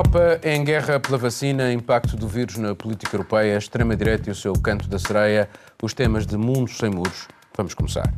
[0.00, 4.54] Europa em guerra pela vacina, impacto do vírus na política europeia, extrema-direita e o seu
[4.54, 5.46] canto da sereia,
[5.82, 7.28] os temas de Mundo Sem Muros.
[7.54, 8.10] Vamos começar.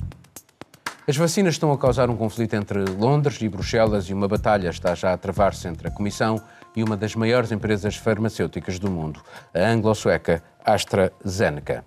[1.08, 4.94] As vacinas estão a causar um conflito entre Londres e Bruxelas e uma batalha está
[4.94, 6.40] já a travar-se entre a Comissão
[6.76, 9.20] e uma das maiores empresas farmacêuticas do mundo,
[9.52, 11.84] a anglo-sueca AstraZeneca.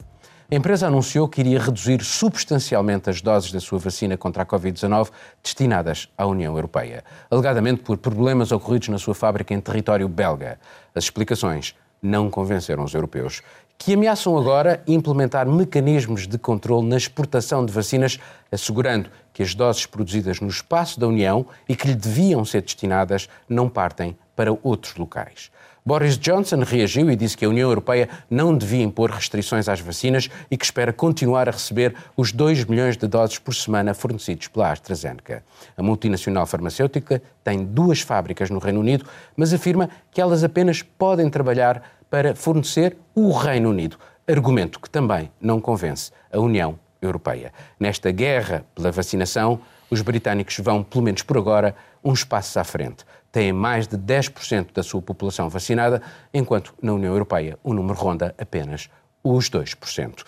[0.49, 5.09] A empresa anunciou que iria reduzir substancialmente as doses da sua vacina contra a Covid-19
[5.41, 10.59] destinadas à União Europeia, alegadamente por problemas ocorridos na sua fábrica em território belga.
[10.93, 13.41] As explicações não convenceram os europeus,
[13.75, 18.19] que ameaçam agora implementar mecanismos de controle na exportação de vacinas,
[18.51, 23.27] assegurando que as doses produzidas no espaço da União e que lhe deviam ser destinadas
[23.49, 25.49] não partem para outros locais.
[25.87, 30.27] Boris Johnson reagiu e disse que a União Europeia não devia impor restrições às vacinas
[30.49, 34.71] e que espera continuar a receber os 2 milhões de doses por semana fornecidos pela
[34.71, 35.43] AstraZeneca.
[35.77, 39.05] A multinacional farmacêutica tem duas fábricas no Reino Unido,
[39.37, 43.95] mas afirma que elas apenas podem trabalhar para fornecer o Reino Unido,
[44.27, 47.53] argumento que também não convence a União Europeia.
[47.79, 49.59] Nesta guerra pela vacinação,
[49.91, 54.67] os britânicos vão, pelo menos por agora, uns passos à frente têm mais de 10%
[54.73, 56.01] da sua população vacinada,
[56.33, 58.89] enquanto na União Europeia o número ronda apenas
[59.21, 60.23] os 2%.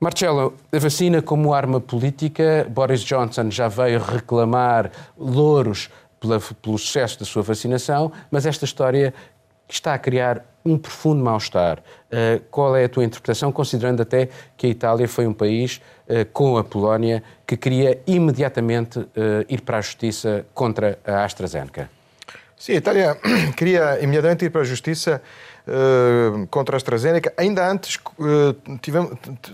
[0.00, 7.18] Marcelo, a vacina como arma política, Boris Johnson já veio reclamar louros pela, pelo sucesso
[7.18, 9.12] da sua vacinação, mas esta história
[9.68, 11.78] está a criar um profundo mal-estar.
[11.78, 16.26] Uh, qual é a tua interpretação, considerando até que a Itália foi um país, uh,
[16.32, 19.08] com a Polónia, que queria imediatamente uh,
[19.48, 21.90] ir para a justiça contra a AstraZeneca?
[22.56, 23.18] Sim, a Itália
[23.56, 25.22] queria imediatamente ir para a justiça
[25.66, 27.32] uh, contra a AstraZeneca.
[27.36, 28.78] Ainda antes uh,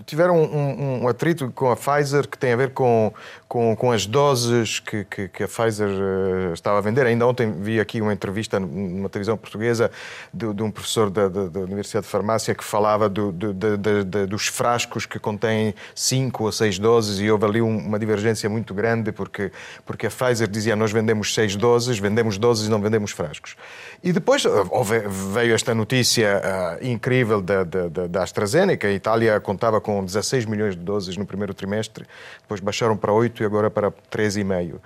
[0.05, 3.13] tiveram um, atrito com a Pfizer que tem a ver com,
[3.47, 7.05] com, com as doses que, que, que a Pfizer uh, estava a vender.
[7.05, 9.91] Ainda ontem vi aqui uma entrevista numa televisão portuguesa
[10.33, 14.47] de, de um professor da, da, da, Universidade de Farmácia que falava do, de, dos
[14.47, 19.51] frascos que contêm 5 ou 6 doses e houve ali uma divergência muito grande porque,
[19.85, 23.55] porque a Pfizer dizia nós vendemos 6 doses, vendemos doses e não vendemos frascos.
[24.03, 26.41] E depois houve, veio esta notícia
[26.81, 28.87] uh, incrível da, da, da AstraZeneca.
[28.87, 32.05] A Itália contava com 16 milhões de doses no primeiro trimestre,
[32.41, 34.75] depois baixaram para 8 e agora para 13,5.
[34.75, 34.79] Uh,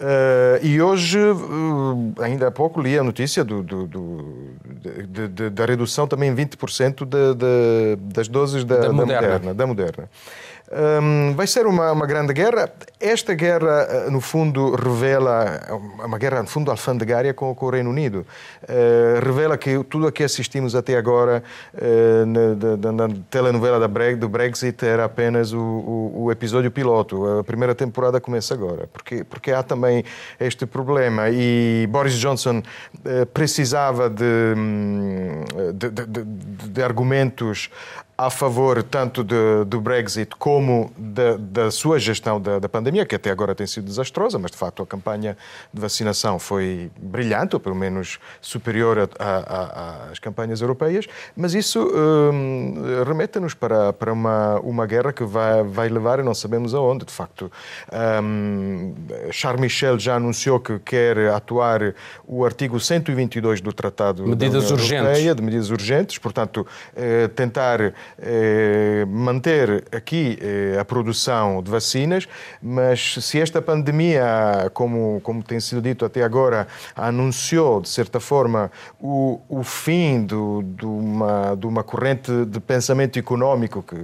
[0.00, 4.50] ah, e hoje, uh, ainda há pouco, li a notícia do, do, do
[5.06, 9.28] de, de, da redução também em 20% de, das doses da, da, moderna.
[9.28, 9.54] moderna.
[9.54, 10.10] Da moderna.
[10.72, 12.72] Um, vai ser uma, uma, grande guerra.
[12.98, 15.60] Esta guerra, eh, no fundo, revela
[16.02, 18.26] uma guerra, no fundo, alfandegária com, com o Reino Unido.
[18.62, 21.42] Uh, revela que tudo o que assistimos até agora
[21.74, 27.40] uh, na, na, na, telenovela da do Brexit era apenas o, o, o, episódio piloto.
[27.40, 30.02] A primeira temporada começa agora, porque, porque há também
[30.40, 31.28] este problema.
[31.28, 34.24] E Boris Johnson uh, precisava de,
[34.56, 35.44] hum,
[35.74, 36.24] de, de,
[36.68, 37.68] de argumentos
[38.16, 43.14] a favor tanto de, do Brexit como da, da sua gestão da, da, pandemia, que
[43.14, 45.36] até agora tem sido desastrosa, mas de facto a campanha
[45.72, 49.08] de vacinação foi brilhante, ou pelo menos superior
[50.10, 52.74] às campanhas europeias, mas isso hum,
[53.06, 57.06] remete-nos para, para uma, uma guerra que vai, vai levar e não sabemos aonde.
[57.06, 57.50] De facto,
[58.22, 58.94] hum,
[59.30, 61.94] Charles Michel já anunciou que quer atuar
[62.26, 65.06] o artigo 122 do Tratado medidas da União urgentes.
[65.06, 72.28] Europeia, de medidas urgentes, portanto, eh, tentar eh, manter aqui eh, a produção de vacinas,
[72.62, 78.70] mas se esta pandemia, como, como tem sido dito até agora, anunciou, de certa forma,
[79.00, 83.96] o, o fim do, de, uma, uma corrente de pensamento económico que,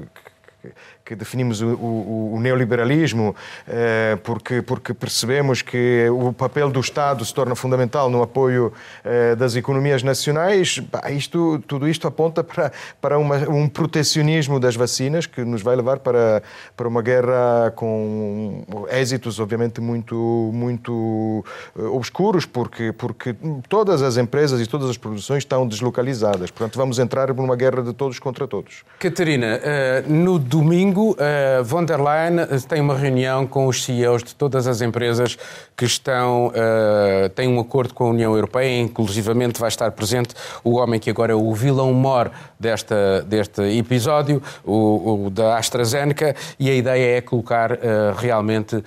[0.62, 0.72] que
[1.08, 3.34] que definimos o, o, o neoliberalismo,
[3.66, 9.34] eh, porque, porque percebemos que o papel do Estado se torna fundamental no apoio eh,
[9.34, 12.70] das economias nacionais, isto, tudo isto aponta para,
[13.00, 16.42] para uma, um protecionismo das vacinas que nos vai levar para,
[16.76, 20.14] para uma guerra com êxitos, obviamente, muito,
[20.52, 21.42] muito
[21.78, 23.34] eh, obscuros, porque, porque
[23.66, 26.50] todas as empresas e todas as produções estão deslocalizadas.
[26.50, 28.84] Portanto, vamos entrar numa guerra de todos contra todos.
[28.98, 29.58] Catarina,
[30.06, 34.66] no domingo, domingo, uh, von der Leyen tem uma reunião com os CEOs de todas
[34.66, 35.38] as empresas
[35.76, 40.34] que estão, uh, têm um acordo com a União Europeia, inclusivamente vai estar presente
[40.64, 46.34] o homem que agora é o vilão mor desta, deste episódio, o, o da AstraZeneca,
[46.58, 47.76] e a ideia é colocar uh,
[48.16, 48.82] realmente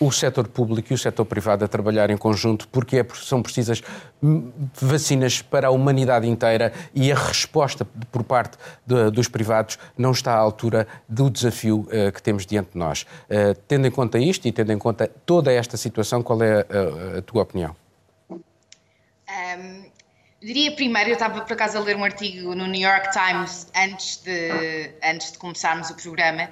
[0.00, 3.82] o setor público e o setor privado a trabalhar em conjunto, porque é, são precisas
[4.80, 8.56] vacinas para a humanidade inteira e a resposta por parte
[8.86, 13.02] de, dos privados não está à altura do desafio uh, que temos diante de nós.
[13.02, 17.18] Uh, tendo em conta isto e tendo em conta toda esta situação, qual é a,
[17.18, 17.76] a, tua opinião?
[18.30, 19.84] Um,
[20.40, 24.16] diria primeiro, eu estava por acaso a ler um artigo no New York Times antes
[24.16, 26.48] de, antes de começarmos o programa,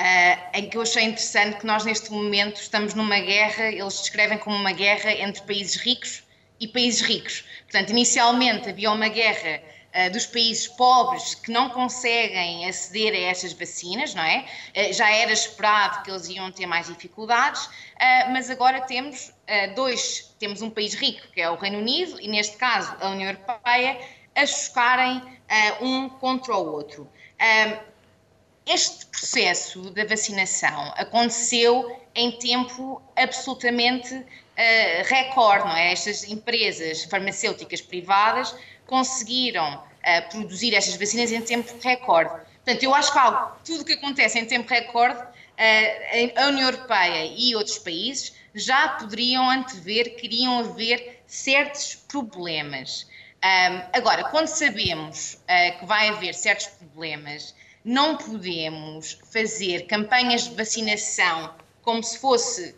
[0.00, 4.38] uh, em que eu achei interessante que nós neste momento estamos numa guerra, eles descrevem
[4.38, 6.22] como uma guerra entre países ricos
[6.58, 7.44] e países ricos.
[7.62, 9.60] Portanto, inicialmente havia uma guerra
[9.94, 14.46] uh, dos países pobres que não conseguem aceder a estas vacinas, não é?
[14.74, 17.68] Uh, já era esperado que eles iam ter mais dificuldades,
[18.32, 19.30] mas agora temos
[19.74, 23.28] dois, temos um país rico, que é o Reino Unido, e neste caso a União
[23.28, 24.00] Europeia,
[24.34, 25.20] a chocarem
[25.82, 27.06] um contra o outro.
[28.72, 34.24] Este processo da vacinação aconteceu em tempo absolutamente uh,
[35.04, 35.92] recorde, não é?
[35.92, 38.54] Estas empresas farmacêuticas privadas
[38.86, 42.30] conseguiram uh, produzir estas vacinas em tempo recorde.
[42.64, 47.34] Portanto, eu acho que algo, tudo que acontece em tempo recorde, uh, a União Europeia
[47.36, 53.06] e outros países já poderiam antever que iriam haver certos problemas.
[53.42, 57.54] Um, agora, quando sabemos uh, que vai haver certos problemas,
[57.84, 62.74] não podemos fazer campanhas de vacinação como se fosse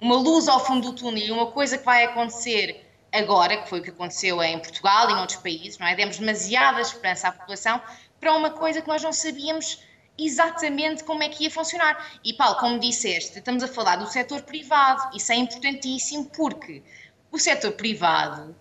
[0.00, 3.82] uma luz ao fundo do túnel uma coisa que vai acontecer agora, que foi o
[3.82, 5.94] que aconteceu em Portugal e em outros países, não é?
[5.94, 7.80] Demos demasiada esperança à população
[8.20, 9.82] para uma coisa que nós não sabíamos
[10.16, 12.18] exatamente como é que ia funcionar.
[12.24, 16.82] E Paulo, como disseste, estamos a falar do setor privado, isso é importantíssimo porque
[17.30, 18.54] o setor privado,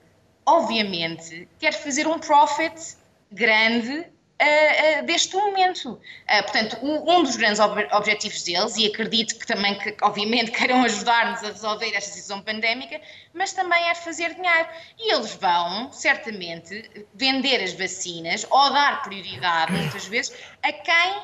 [0.46, 2.98] obviamente, quer fazer um profit
[3.32, 4.06] grande
[4.42, 5.94] uh, uh, deste momento.
[5.94, 10.84] Uh, portanto, um dos grandes ob objetivos deles, e acredito que também, que, obviamente, queiram
[10.84, 13.02] ajudar-nos a resolver esta situação pandémica,
[13.34, 14.70] mas também é fazer dinheiro.
[14.98, 21.22] E eles vão, certamente, vender as vacinas ou dar prioridade, muitas vezes, a quem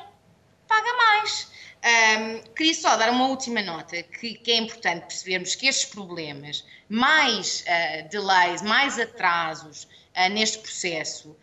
[0.66, 1.54] paga mais.
[1.84, 6.64] Um, queria só dar uma última nota que, que, é importante percebermos que estes problemas,
[6.88, 9.84] mais uh, delays, mais atrasos
[10.16, 11.36] uh, neste processo,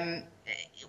[0.00, 0.24] um,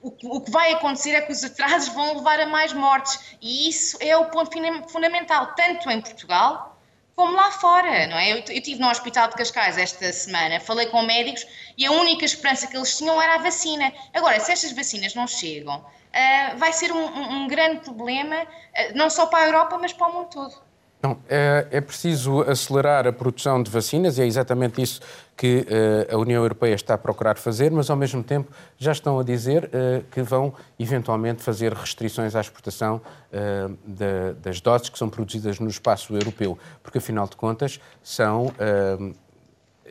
[0.02, 3.98] o, que vai acontecer é que os atrasos vão levar a mais mortes e isso
[4.00, 4.52] é o ponto
[4.90, 6.72] fundamental, tanto em Portugal
[7.16, 8.32] como lá fora, não é?
[8.32, 11.46] Eu, estive no Hospital de Cascais esta semana, falei com médicos
[11.78, 13.94] e a única esperança que eles tinham era a vacina.
[14.14, 18.48] Agora, se estas vacinas não chegam, uh, vai ser um, um, grande problema, uh,
[18.96, 20.71] não só para a Europa, mas para o mundo todo.
[21.02, 25.02] Não, é, é, preciso acelerar a produção de vacinas e é exatamente isso
[25.36, 29.18] que uh, a União Europeia está a procurar fazer, mas ao mesmo tempo já estão
[29.18, 33.02] a dizer uh, que vão eventualmente fazer restrições à exportação
[33.34, 38.54] uh, de, das doses que são produzidas no espaço europeu, porque afinal de contas são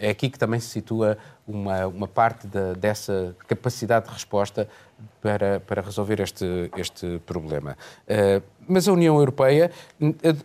[0.01, 4.67] é aqui que também se situa uma, uma parte de, dessa capacidade de resposta
[5.21, 7.77] para, para resolver este, este problema.
[8.09, 9.71] Uh, mas a União Europeia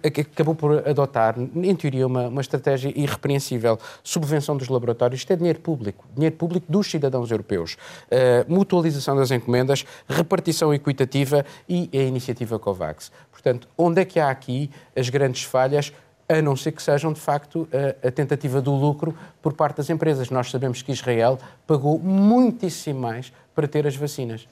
[0.04, 3.80] acabou por adotar, em teoria, uma, uma estratégia irrepreensível.
[4.04, 7.78] Subvenção dos laboratórios, isto é dinheiro público, dinheiro público dos cidadãos europeus.
[8.06, 13.12] Uh, mutualização das encomendas, repartição equitativa e a iniciativa COVAX.
[13.32, 15.94] Portanto, onde é que há aqui as grandes falhas?
[16.28, 17.68] a não ser que sejam, de facto,
[18.04, 20.30] a, tentativa do lucro por parte das empresas.
[20.30, 21.38] Nós sabemos que Israel
[21.68, 24.48] pagou muitíssimo mais para ter as vacinas.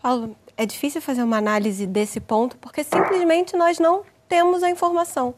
[0.00, 5.34] Paulo, é difícil fazer uma análise desse ponto porque simplesmente nós não temos a informação.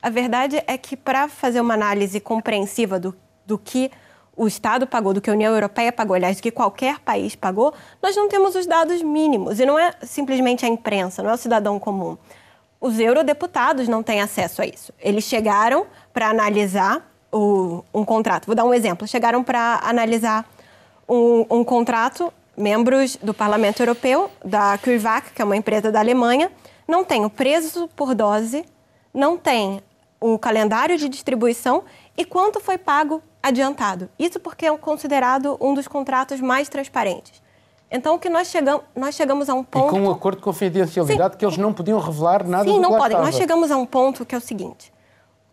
[0.00, 3.14] A verdade é que para fazer uma análise compreensiva do,
[3.46, 3.90] do que
[4.36, 7.72] o Estado pagou, do que a União Europeia pagou, aliás, do que qualquer país pagou,
[8.02, 9.60] nós não temos os dados mínimos.
[9.60, 12.16] E não é simplesmente a imprensa, não é o cidadão comum
[12.82, 14.92] os eurodeputados não têm acesso a isso.
[14.98, 18.44] Eles chegaram para analisar o, um contrato.
[18.46, 19.06] Vou dar um exemplo.
[19.06, 20.44] Chegaram para analisar
[21.12, 26.50] um, um, contrato, membros do Parlamento Europeu, da CureVac, que é uma empresa da Alemanha,
[26.88, 28.64] não tem o preço por dose,
[29.12, 29.82] não tem
[30.18, 31.84] o calendário de distribuição
[32.16, 34.08] e quanto foi pago adiantado.
[34.18, 37.42] Isso porque é considerado um dos contratos mais transparentes.
[37.90, 39.88] Então, que nós chegamos, nós chegamos a um ponto...
[39.88, 41.38] E com um acordo de confidencialidade Sim.
[41.38, 43.08] que eles não podiam revelar nada Sim, do não podem.
[43.08, 43.24] Estava.
[43.24, 44.90] Nós chegamos a um ponto que é o seguinte.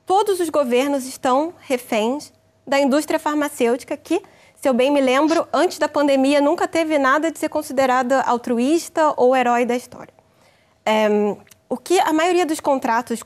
[0.06, 2.32] Todos os governos estão reféns
[2.66, 4.22] da indústria farmacêutica que,
[4.62, 9.14] se eu bem me lembro, antes da pandemia nunca teve nada de ser considerada altruísta
[9.16, 10.14] ou herói da história.
[10.86, 11.08] É,
[11.70, 13.22] o que a maioria dos contratos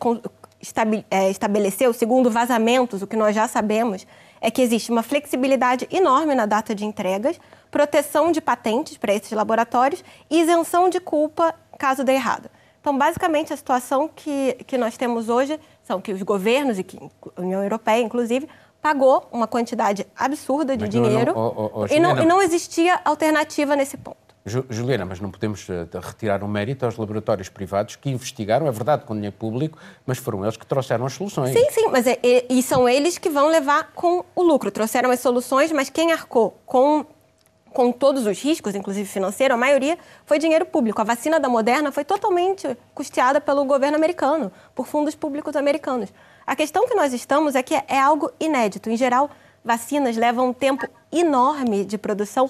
[1.09, 4.05] é, estabeleceu, segundo vazamentos, o que nós já sabemos,
[4.39, 7.39] é que existe uma flexibilidade enorme na data de entregas,
[7.71, 12.47] proteção de patentes para esses laboratórios e isenção de culpa caso dê errado.
[12.79, 16.99] Então, basicamente, a situação que, que nós temos hoje são que os governos, e que
[17.35, 18.47] a União Europeia, inclusive,
[18.83, 22.41] pagou uma quantidade absurda de Mas dinheiro não, não, oh, oh, e, não, e não
[22.41, 24.17] existia alternativa nesse ponto.
[24.45, 28.71] Juliana, mas não podemos uh, retirar o um mérito aos laboratórios privados que investigaram, é
[28.71, 31.53] verdade, com dinheiro público, mas foram eles que trouxeram as soluções.
[31.53, 34.69] Sim, sim, mas é, é, e são eles que vão levar com o lucro.
[34.69, 37.05] Trouxeram as soluções, mas quem arcou com,
[37.71, 40.99] com todos os riscos, inclusive financeiro, a maioria foi dinheiro público.
[40.99, 46.09] A vacina da Moderna foi totalmente custeada pelo governo americano, por fundos públicos americanos.
[46.45, 48.89] A questão que nós estamos é que é algo inédito.
[48.89, 49.29] Em geral,
[49.63, 52.47] vacinas levam um tempo enorme de produção,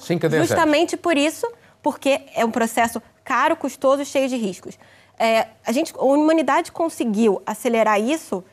[0.47, 1.47] justamente por isso
[1.81, 4.79] porque é um processo caro, custoso, cheio de riscos.
[5.19, 8.43] É, a, gente, a humanidade conseguiu acelerar isso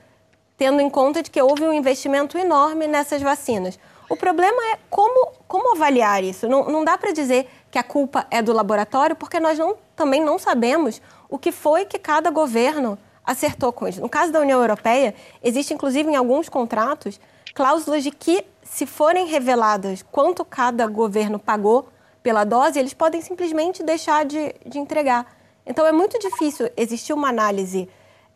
[0.59, 3.79] tendo em conta de que houve um investimento enorme nessas vacinas.
[4.11, 6.49] O problema é como, como avaliar isso.
[6.49, 10.23] Não, não dá para dizer que a culpa é do laboratório, porque nós não, também
[10.23, 12.99] não sabemos o que foi que cada governo
[13.31, 14.01] acertou com isso.
[14.01, 17.21] No caso da União Europeia, existe inclusive em alguns contratos
[17.55, 21.89] cláusulas de que, se forem reveladas quanto cada governo pagou
[22.25, 25.27] pela dose, eles podem simplesmente deixar de, de entregar.
[25.65, 27.89] Então é muito difícil existir uma análise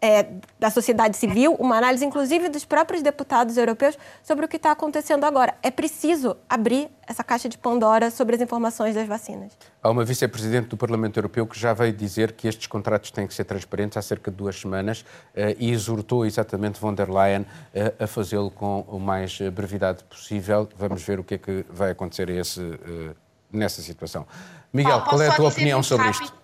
[0.04, 0.26] é,
[0.60, 5.24] da sociedade civil, uma análise inclusive dos próprios deputados europeus sobre o que está acontecendo
[5.24, 5.54] agora.
[5.62, 9.56] É preciso abrir essa caixa de Pandora sobre as informações das vacinas.
[9.82, 13.32] Há uma vice-presidente do Parlamento Europeu que já veio dizer que estes contratos têm que
[13.32, 17.94] ser transparentes há cerca de duas semanas eh, e exortou exatamente von der Leyen eh,
[17.98, 20.68] a fazê-lo com o mais brevidade possível.
[20.76, 23.14] Vamos ver o que é que vai acontecer a esse eh,
[23.50, 24.26] nessa situação.
[24.70, 26.24] Miguel, qual é a tua opinião sobre rápido?
[26.24, 26.43] isto?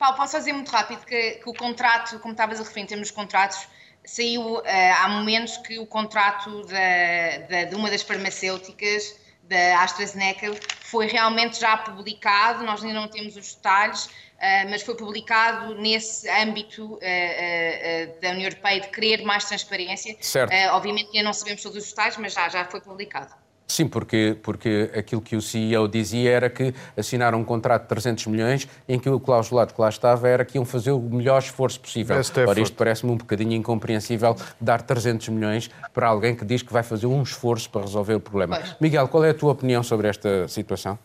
[0.00, 3.08] Paulo, posso fazer muito rápido que, que o contrato, como estavas a referir em termos
[3.08, 3.68] de contratos,
[4.02, 4.62] saiu uh,
[4.98, 11.60] há momentos que o contrato da, da, de uma das farmacêuticas, da AstraZeneca, foi realmente
[11.60, 18.20] já publicado, nós ainda não temos os detalhes, uh, mas foi publicado nesse âmbito uh,
[18.22, 20.16] da União Europeia de querer mais transparência.
[20.22, 20.50] Certo.
[20.72, 23.34] obviamente ainda não sabemos todos os detalhes, mas já, já foi publicado.
[23.70, 28.26] Sim, porque, porque aquilo que o CEO dizia era que assinaram um contrato de 300
[28.26, 31.78] milhões em que o clausulado que lá estava era que iam fazer o melhor esforço
[31.78, 32.16] possível.
[32.48, 36.82] Ora, isto parece-me um bocadinho incompreensível dar 300 milhões para alguém que diz que vai
[36.82, 38.60] fazer um esforço para resolver o problema.
[38.80, 40.98] Miguel, qual é a tua opinião sobre esta situação?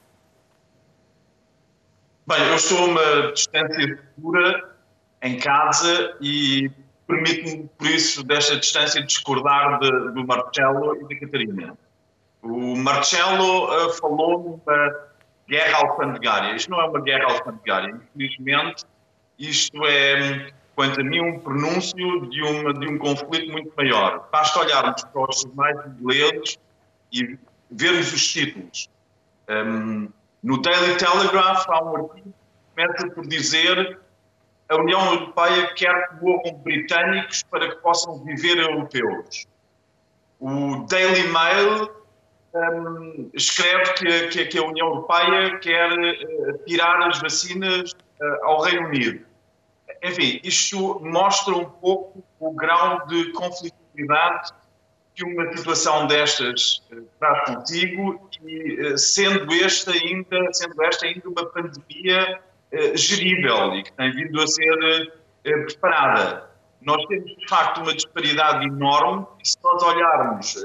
[2.27, 4.75] Bem, eu estou a uma distância segura
[5.22, 6.72] em casa e
[7.05, 11.77] permito-me, por isso, desta distância, discordar de, do Marcelo e da Catarina.
[12.45, 14.95] O Marcelo uh, falou numa
[15.47, 16.55] guerra alfandegária.
[16.55, 17.99] Isto não é uma guerra alfandegária.
[18.15, 18.85] Infelizmente,
[19.39, 24.29] isto é, quanto a mim, um pronúncio de, uma, de um conflito muito maior.
[24.31, 26.59] Basta olharmos para os jornais ingleses
[27.11, 27.35] e
[27.71, 28.89] vermos os títulos.
[29.49, 30.07] Um,
[30.43, 33.99] no Daily Telegraph há um artigo que começa por dizer
[34.69, 39.47] a União Europeia quer que morram britânicos para que possam viver europeus.
[40.39, 42.04] O Daily Mail
[42.55, 48.62] um, escreve que, que, que, a União Europeia quer uh, tirar as vacinas uh, ao
[48.62, 49.25] Reino Unido.
[50.01, 54.51] Enfim, isto mostra um pouco o grau de conflitualidade
[55.13, 61.45] que uma situação destas uh, traz consigo e sendo esta ainda, sendo esta ainda uma
[61.47, 62.39] pandemia
[62.95, 66.50] gerível e que tem vindo a ser preparada.
[66.81, 70.57] Nós temos, de facto, uma disparidade enorme e se nós olharmos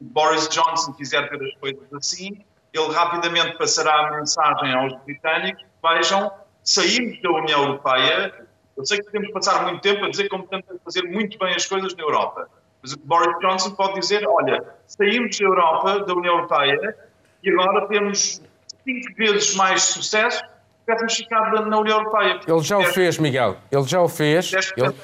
[0.00, 6.30] Boris Johnson quiser ter as coisas assim, ele rapidamente passará a mensagem aos britânicos: vejam,
[6.62, 8.46] saímos da União Europeia.
[8.76, 11.38] Eu sei que temos que passar muito tempo a dizer como estamos a fazer muito
[11.38, 12.48] bem as coisas na Europa.
[12.82, 16.96] Mas Boris Johnson pode dizer: olha, saímos da Europa, da União Europeia,
[17.42, 18.42] e agora temos
[18.84, 20.44] cinco vezes mais sucesso se
[20.84, 22.40] tivéssemos ficado na União Europeia.
[22.46, 23.56] Ele já o fez, Miguel.
[23.72, 24.52] Ele já o fez.
[24.52, 24.94] Ele,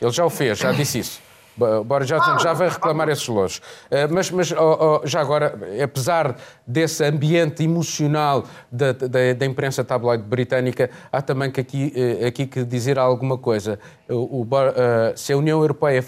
[0.00, 1.22] ele já o fez, já disse isso.
[1.84, 3.60] Boris Johnson já vai reclamar esses lojas.
[3.90, 9.84] Eh, mas, mas oh, oh, já agora, apesar desse ambiente emocional da, da, da imprensa
[9.84, 13.78] tabloide britânica, há também que aqui, eh, aqui que dizer alguma coisa.
[14.08, 16.02] O, o, eh, se a União Europeia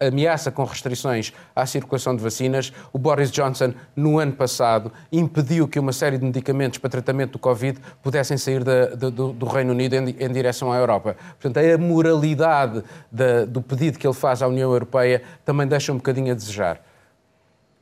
[0.00, 5.78] ameaça com restrições à circulação de vacinas, o Boris Johnson, no ano passado, impediu que
[5.78, 9.94] uma série de medicamentos para tratamento do Covid pudessem sair da, do, do, Reino Unido
[9.94, 11.16] em, em, direção à Europa.
[11.40, 15.96] Portanto, a moralidade da, do pedido que ele faz à União Europeia também deixa um
[15.96, 16.80] bocadinho a desejar.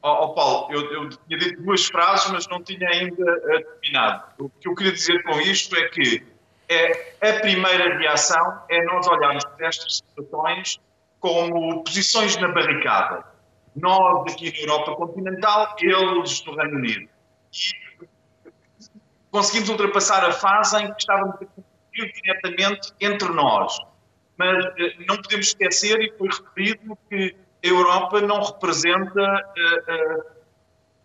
[0.03, 4.25] Oh, oh Paulo, eu, eu, tinha dito duas frases, mas não tinha ainda uh, terminado.
[4.39, 6.23] O que eu queria dizer com isto é que
[6.69, 10.81] é, a primeira reação é nós olharmos para estas situações
[11.25, 13.25] como posições na barricada.
[13.75, 17.09] Nós aqui na Europa continental, eles no Reino Unido.
[17.51, 18.07] E
[19.31, 23.75] conseguimos ultrapassar a fase em que estávamos a competir diretamente entre nós.
[24.37, 30.25] Mas eh, não podemos esquecer, e foi referido, que a Europa não representa uh, uh,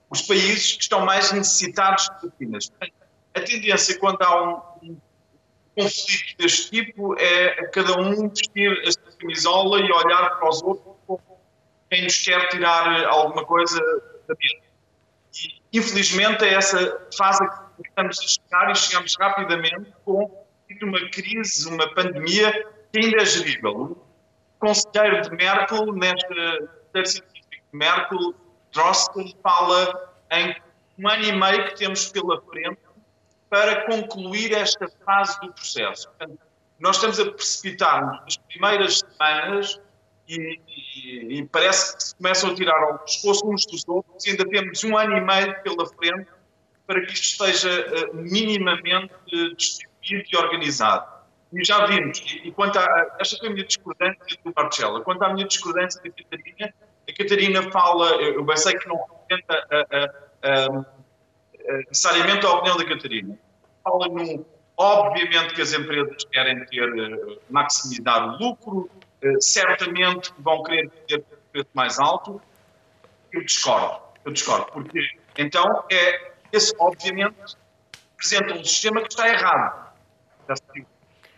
[0.10, 2.70] os países que estão mais necessitados de vacinas.
[3.34, 4.98] a tendência quando há um, um
[5.78, 11.00] conflito deste tipo é cada um vestir a sua camisola e olhar para os outros
[11.90, 13.80] quem nos quer tirar alguma coisa
[14.28, 14.62] da vida.
[15.34, 20.46] E, infelizmente, é essa fase que estamos a chegar e chegamos rapidamente com
[20.82, 22.52] uma crise, uma pandemia
[22.92, 23.74] que ainda é gerível.
[23.82, 23.98] O
[24.60, 28.36] conselheiro de Merkel, nesta científico de Merkel,
[28.72, 30.56] Drosten, fala em
[31.00, 32.80] um ano e meio que temos pela frente
[33.50, 36.08] para concluir esta fase do processo.
[36.10, 36.40] Portanto,
[36.80, 39.80] nós estamos a precipitar-nos nas primeiras semanas
[40.28, 44.32] e, e, e, parece que se começam a tirar ao pescoço uns dos outros e
[44.32, 46.30] ainda temos um ano e meio pela frente
[46.86, 51.20] para que isto esteja uh, minimamente uh, distribuído e organizado.
[51.52, 55.24] E já vimos, e, e quanto a, esta foi a minha discordância do Marcelo, quanto
[55.24, 56.74] à minha discordância da Catarina,
[57.08, 62.78] a Catarina fala, eu bem sei que não representa a, a, a, necessariamente a opinião
[62.78, 63.38] da Catarina,
[63.84, 64.46] fala num,
[64.80, 68.90] obviamente que as empresas querem ter, uh, maximizar o lucro,
[69.24, 72.42] uh, certamente vão querer ter um preço mais alto,
[73.34, 75.02] eu discordo, eu discordo, porque
[75.38, 77.58] então é, esse obviamente
[78.12, 79.90] representa um sistema que está errado.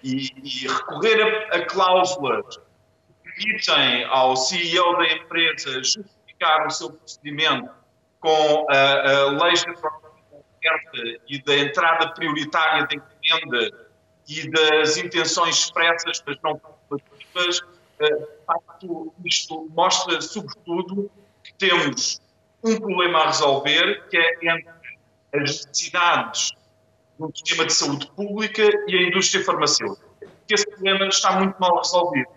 [0.03, 6.93] E, e recorrer a, a cláusulas que permitem ao CEO da empresa justificar o seu
[6.93, 7.69] procedimento
[8.19, 9.71] com a, a de
[10.61, 12.95] oferta e da entrada prioritária da
[13.37, 13.89] encomenda
[14.27, 16.59] e das intenções expressas, mas não
[16.89, 17.61] participativas,
[17.99, 21.11] eh, de facto, isto mostra, sobretudo,
[21.43, 22.21] que temos
[22.63, 24.69] um problema a resolver, que é entre
[25.33, 26.51] as necessidades
[27.17, 30.07] do sistema de saúde pública e a indústria farmacêutica.
[30.47, 32.29] Que esse problema está muito mal resolvido.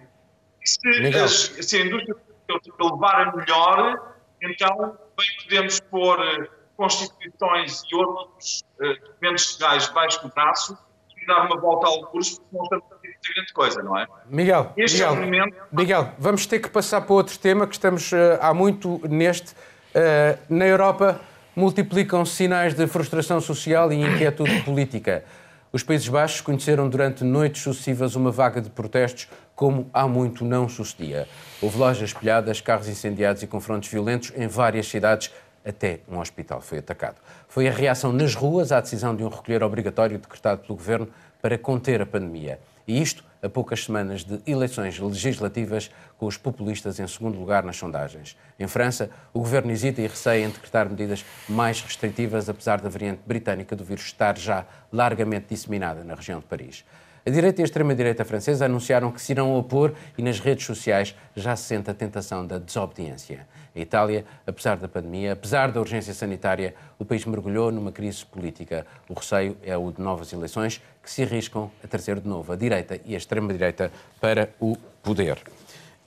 [0.63, 1.33] E se, as,
[1.67, 8.63] se a indústria farmacêutica levar a melhor, então bem podemos pôr eh, constituições e outros
[8.81, 10.79] uh, documentos legais debaixo do braço
[11.17, 14.07] e dar uma volta ao curso, porque não estamos a dizer grande coisa, não é?
[14.27, 15.57] Miguel, este Miguel, é momento...
[15.73, 19.53] Miguel, vamos ter que passar para outro tema, que estamos uh, há muito neste.
[19.53, 21.21] Uh, na Europa
[21.55, 25.25] multiplicam sinais de frustração social e inquietude política.
[25.73, 30.69] Os Países Baixos conheceram durante noites sucessivas uma vaga de protestos como há muito não
[30.69, 31.29] sucedia.
[31.61, 35.33] Houve lojas espelhadas, carros incendiados e confrontos violentos em várias cidades,
[35.65, 37.17] até um hospital foi atacado.
[37.49, 41.09] Foi a reação nas ruas à decisão de um recolher obrigatório decretado pelo governo
[41.41, 42.59] para conter a pandemia.
[42.87, 47.77] E isto a poucas semanas de eleições legislativas, com os populistas em segundo lugar nas
[47.77, 48.37] sondagens.
[48.59, 53.21] Em França, o governo hesita e receia em decretar medidas mais restritivas, apesar da variante
[53.27, 56.85] britânica do vírus estar já largamente disseminada na região de Paris.
[57.27, 61.15] A direita e a extrema-direita francesa anunciaram que se irão opor e nas redes sociais
[61.35, 63.47] já se sente a tentação da desobediência.
[63.75, 68.87] A Itália, apesar da pandemia, apesar da urgência sanitária, o país mergulhou numa crise política.
[69.09, 72.57] O receio é o de novas eleições que se arriscam a trazer de novo a
[72.57, 75.39] direita e a extrema-direita para o poder.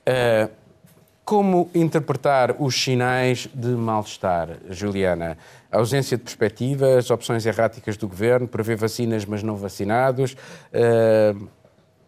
[0.08, 0.49] Uh,
[1.25, 5.38] como interpretar os sinais de mal-estar, Juliana?
[5.69, 10.38] A ausência de perspectivas, opções erráticas do governo, prever vacinas mas não vacinados.
[10.71, 11.49] Uh,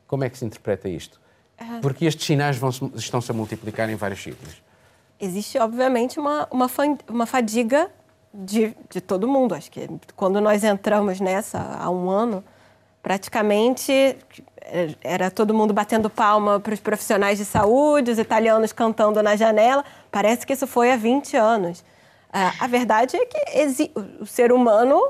[0.07, 1.19] como é que se interpreta isto?
[1.57, 1.79] Ah.
[1.81, 2.57] Porque estes sinais
[2.95, 4.68] estão-se a multiplicar em vários sítios.
[5.19, 6.67] Existe, obviamente, uma, uma,
[7.09, 7.91] uma fadiga
[8.33, 9.53] de, de todo mundo.
[9.53, 12.43] Acho que quando nós entramos nessa há um ano,
[13.01, 14.17] praticamente
[15.03, 19.83] era todo mundo batendo palma para os profissionais de saúde, os italianos cantando na janela.
[20.11, 21.83] Parece que isso foi há 20 anos.
[22.31, 25.01] a verdade é que o ser humano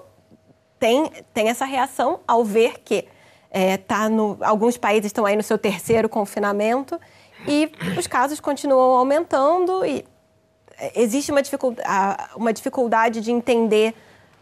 [0.79, 3.05] tem, tem essa reação ao ver que
[3.51, 6.99] é, tá no, alguns países estão aí no seu terceiro confinamento
[7.47, 10.05] e os casos continuam aumentando e
[10.95, 13.93] existe uma dificuldade, uma dificuldade de entender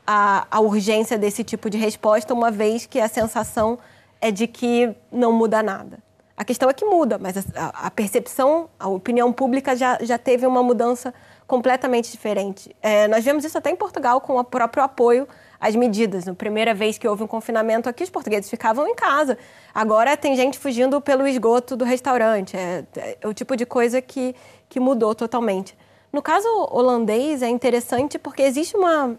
[0.06, 3.78] a, a urgência desse tipo de resposta, uma vez que a sensação
[4.22, 6.00] é de que não muda nada.
[6.36, 10.46] A questão é que muda, mas a, a percepção, a opinião pública já, já teve
[10.46, 11.14] uma mudança
[11.48, 12.76] completamente diferente.
[12.82, 15.28] É, nós vemos isso até em Portugal com o próprio apoio
[15.60, 16.26] às medidas.
[16.26, 19.38] Na primeira vez que houve um confinamento aqui, os portugueses ficavam em casa.
[19.74, 22.56] Agora tem gente fugindo pelo esgoto do restaurante.
[22.56, 22.84] É,
[23.22, 24.36] é o tipo de coisa que,
[24.70, 25.78] que mudou totalmente.
[26.12, 29.18] No caso holandês, é interessante porque existe uma,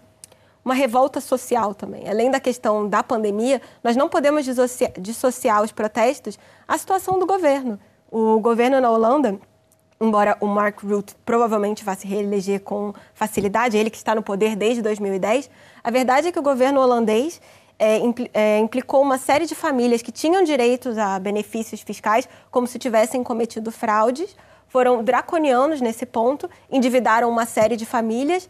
[0.64, 2.08] uma revolta social também.
[2.08, 7.26] Além da questão da pandemia, nós não podemos dissociar, dissociar os protestos à situação do
[7.26, 7.78] governo.
[8.10, 9.38] O governo na Holanda,
[10.00, 14.56] embora o Mark Rutte provavelmente vá se reeleger com facilidade, ele que está no poder
[14.56, 15.50] desde 2010,
[15.82, 17.40] a verdade é que o governo holandês
[17.78, 17.98] é,
[18.34, 23.22] é, implicou uma série de famílias que tinham direitos a benefícios fiscais como se tivessem
[23.22, 24.36] cometido fraudes,
[24.68, 28.48] foram draconianos nesse ponto, endividaram uma série de famílias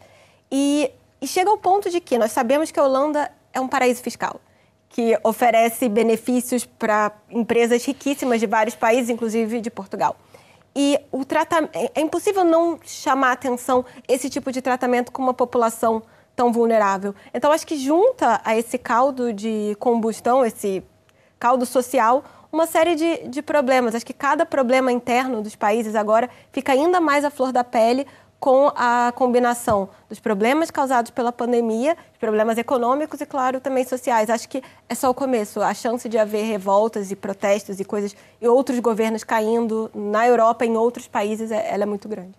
[0.51, 4.01] e e chega ao ponto de que nós sabemos que a Holanda é um paraíso
[4.01, 4.39] fiscal
[4.87, 10.15] que oferece benefícios para empresas riquíssimas de vários países, inclusive de Portugal.
[10.75, 16.01] E o tratamento, é impossível não chamar atenção esse tipo de tratamento com uma população
[16.35, 17.13] tão vulnerável.
[17.33, 20.83] Então, acho que junta a esse caldo de combustão, esse
[21.37, 23.93] caldo social, uma série de, de problemas.
[23.93, 28.07] Acho que cada problema interno dos países agora fica ainda mais à flor da pele
[28.39, 34.29] com a combinação dos problemas causados pela pandemia, problemas econômicos e, claro, também sociais.
[34.29, 35.61] Acho que é só o começo.
[35.61, 40.65] A chance de haver revoltas e protestos e coisas e outros governos caindo na Europa
[40.65, 42.31] em outros países, é, ela é muito grande.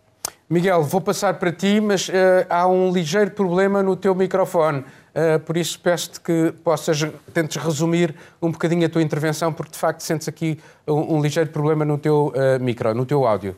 [0.49, 2.13] Miguel, vou passar para ti, mas uh,
[2.49, 4.81] há um ligeiro problema no teu microfone.
[4.81, 9.79] Uh, por isso peço-te que possas, tentes resumir um bocadinho a tua intervenção, porque de
[9.79, 10.59] facto sentes aqui
[10.89, 13.55] um, um ligeiro problema no teu uh, micro, no teu áudio.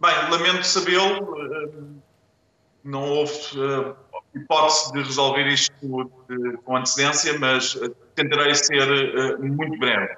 [0.00, 1.98] Bem, lamento sabê-lo.
[2.84, 3.32] Não houve
[4.34, 5.72] hipótese de resolver isto
[6.64, 7.78] com antecedência, mas
[8.14, 10.16] tentarei ser muito breve.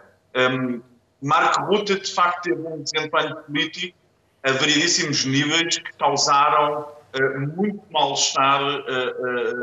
[1.22, 3.96] Marco Rutte, de facto, teve um desempenho político
[4.42, 6.86] a variedíssimos níveis que causaram
[7.56, 8.60] muito mal-estar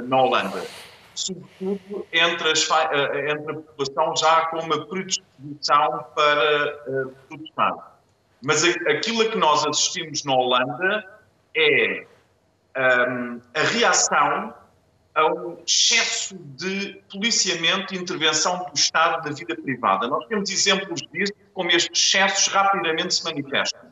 [0.08, 0.66] na Holanda.
[1.14, 6.78] Sobretudo entre, as, entre, a população já com uma predisposição para
[7.28, 7.97] protestar.
[8.42, 11.22] Mas aquilo a que nós assistimos na Holanda
[11.56, 12.06] é
[12.78, 14.54] um, a reação
[15.16, 20.08] a um excesso de policiamento e intervenção do Estado na vida privada.
[20.08, 23.92] Nós temos exemplos disso, como estes excessos rapidamente se manifestam.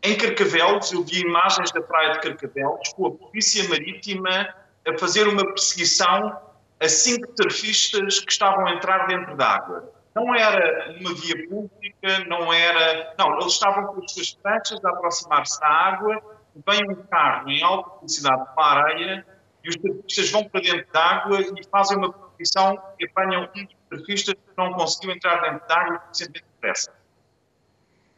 [0.00, 4.54] Em Carcavelos, eu vi imagens da praia de Carcavelos com a polícia marítima
[4.86, 6.38] a fazer uma perseguição
[6.78, 9.93] a cinco surfistas que estavam a entrar dentro da água.
[10.14, 13.14] Não era uma via pública, não era.
[13.18, 16.22] Não, eles estavam com as suas pranchas a aproximar-se da água,
[16.66, 19.26] vem um carro em alta velocidade para a areia
[19.64, 23.64] e os surfistas vão para dentro da água e fazem uma perseguição e apanham um
[23.64, 26.92] dos surfistas que não conseguiu entrar dentro da água suficientemente depressa.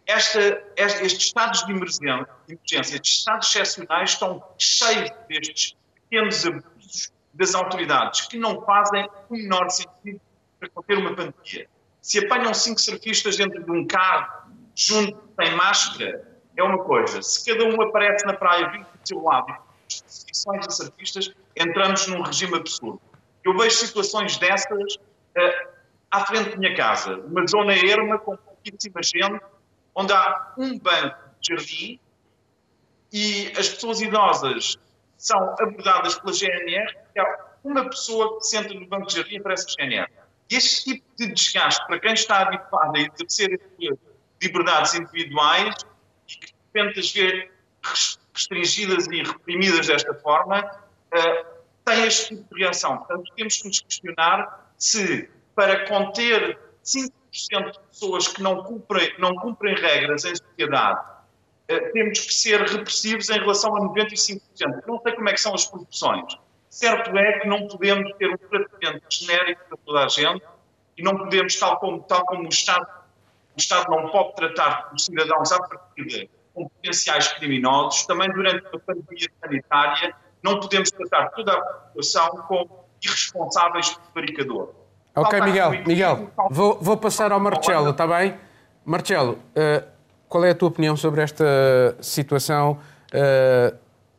[0.05, 8.27] Esta, estes estados de emergência, estes estados excepcionais estão cheios destes pequenos abusos das autoridades
[8.27, 10.21] que não fazem o menor sentido
[10.59, 11.69] para conter uma pandemia.
[12.07, 17.21] Se apanham cinco surfistas dentro de um carro, junto, sem máscara, é uma coisa.
[17.21, 19.53] Se cada um aparece na praia, vindo do seu lado
[19.88, 23.01] situações de surfistas, entramos num regime absurdo.
[23.45, 25.69] Eu vejo situações dessas uh,
[26.09, 29.45] à frente da minha casa, uma zona erma com pouquíssima gente,
[29.92, 32.01] onde há um banco de jardim
[33.12, 34.79] e as pessoas idosas
[35.19, 39.38] são abordadas pela GNR, e há uma pessoa que senta no banco de jardim e
[39.38, 40.26] aparece a GNR.
[40.49, 43.61] Este tipo de desgaste, para quem está habituado a exercer
[44.41, 45.75] liberdades individuais
[46.29, 47.51] e que de repente as vê
[48.35, 51.47] restringidas e reprimidas desta forma, uh,
[51.85, 52.99] tem este tipo de reação.
[52.99, 57.11] Portanto, temos que nos questionar se, para conter 5%
[57.73, 61.01] de pessoas que não cumprem, não cumprem regras em sociedade,
[61.71, 64.41] uh, temos que ser repressivos em relação a 95%.
[64.87, 66.37] Não sei como é que são as proporções.
[66.77, 70.45] Certo é que não podemos ter um tratamento genérico para toda a gente
[70.95, 72.87] e não podemos, tal como, tal como o Estado,
[73.57, 78.05] o Estado não pode tratar os cidadãos à partida com potenciais criminosos.
[78.05, 84.69] Também durante a pandemia sanitária, não podemos tratar toda a população como irresponsáveis de barricador.
[85.15, 88.39] Ok, Miguel, Miguel, vou, vou passar ao Marcelo, está bem?
[88.85, 89.83] Marcelo, uh,
[90.29, 92.79] qual é a tua opinião sobre esta situação
[93.15, 93.75] uh,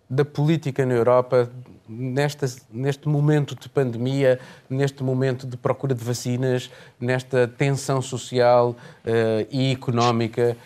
[0.10, 1.52] da política na Europa
[1.88, 9.47] nesta, neste momento de pandemia, neste momento de procura de vacinas, nesta tensão social uh,
[9.50, 10.58] e económica?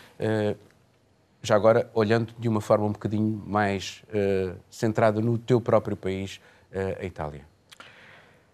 [1.44, 6.40] já agora olhando de uma forma um bocadinho mais uh, centrada no teu próprio país,
[6.72, 7.51] uh, a Itália.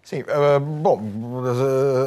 [0.07, 1.01] Sim, uh, bom,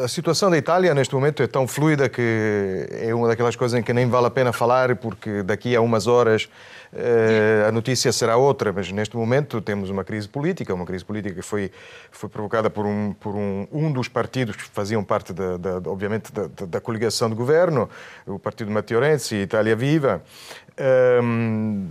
[0.02, 3.82] a situação da Itália neste momento é tão fluida que é uma daquelas coisas em
[3.82, 6.48] que nem vale a pena falar, porque daqui a umas horas
[6.94, 11.34] uh, a notícia será outra, mas neste momento temos uma crise política, uma crise política
[11.34, 11.70] que foi,
[12.10, 16.32] foi provocada por, um, por um, um dos partidos que faziam parte, da, da obviamente,
[16.32, 17.86] da, da, coligação de governo,
[18.26, 20.22] o Partido Matteo Renzi, Itália Viva,
[21.22, 21.86] um,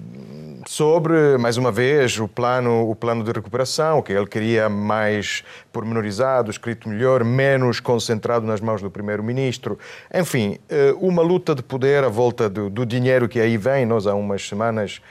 [0.68, 6.52] sobre, mais uma vez, o plano, o plano de recuperação, que ele queria mais pormenorizado,
[6.52, 9.80] escrito melhor, menos concentrado nas mãos do primeiro-ministro.
[10.14, 13.86] Enfim, eh, uma luta de poder à volta do, do, dinheiro que aí vem.
[13.86, 15.02] Nós, há umas semanas,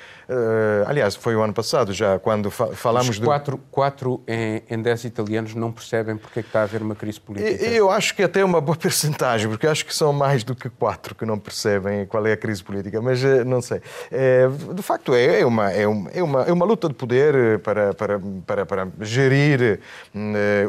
[0.86, 3.62] aliás, foi o ano passado já, quando fa falamos Os quatro, de...
[3.70, 7.20] quatro em, em dez italianos não percebem porque é que está a haver uma crise
[7.20, 7.64] política.
[7.64, 10.68] Eu acho que até é uma boa percentagem, porque acho que são mais do que
[10.68, 13.80] quatro que não percebem qual é a crise política, mas não sei.
[14.10, 17.58] É, de facto, é, é, uma, é, uma, é, uma, é uma luta de poder
[17.60, 19.80] para, para, para, para gerir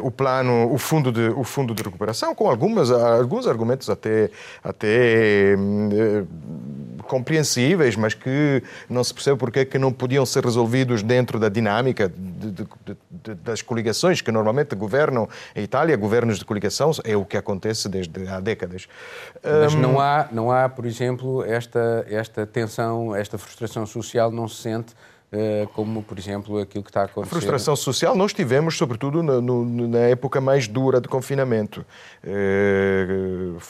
[0.02, 4.30] o plano, o fundo, de, o fundo de recuperação, com algumas, alguns argumentos até,
[4.62, 5.56] até
[7.06, 11.48] compreensíveis, mas que não se percebe porque é que não podiam ser resolvidos dentro da
[11.48, 12.68] dinâmica de, de,
[13.10, 15.96] de, das coligações que normalmente governam a Itália.
[15.96, 18.86] Governos de coligação é o que acontece desde há décadas.
[19.42, 24.62] Mas não há, não há por exemplo, esta, esta tensão, esta frustração social não se
[24.62, 24.94] sente
[25.74, 27.30] como, por exemplo, aquilo que está a acontecer.
[27.30, 31.86] Frustração social nós tivemos, sobretudo na, no, na época mais dura de confinamento.
[32.24, 33.06] Eh,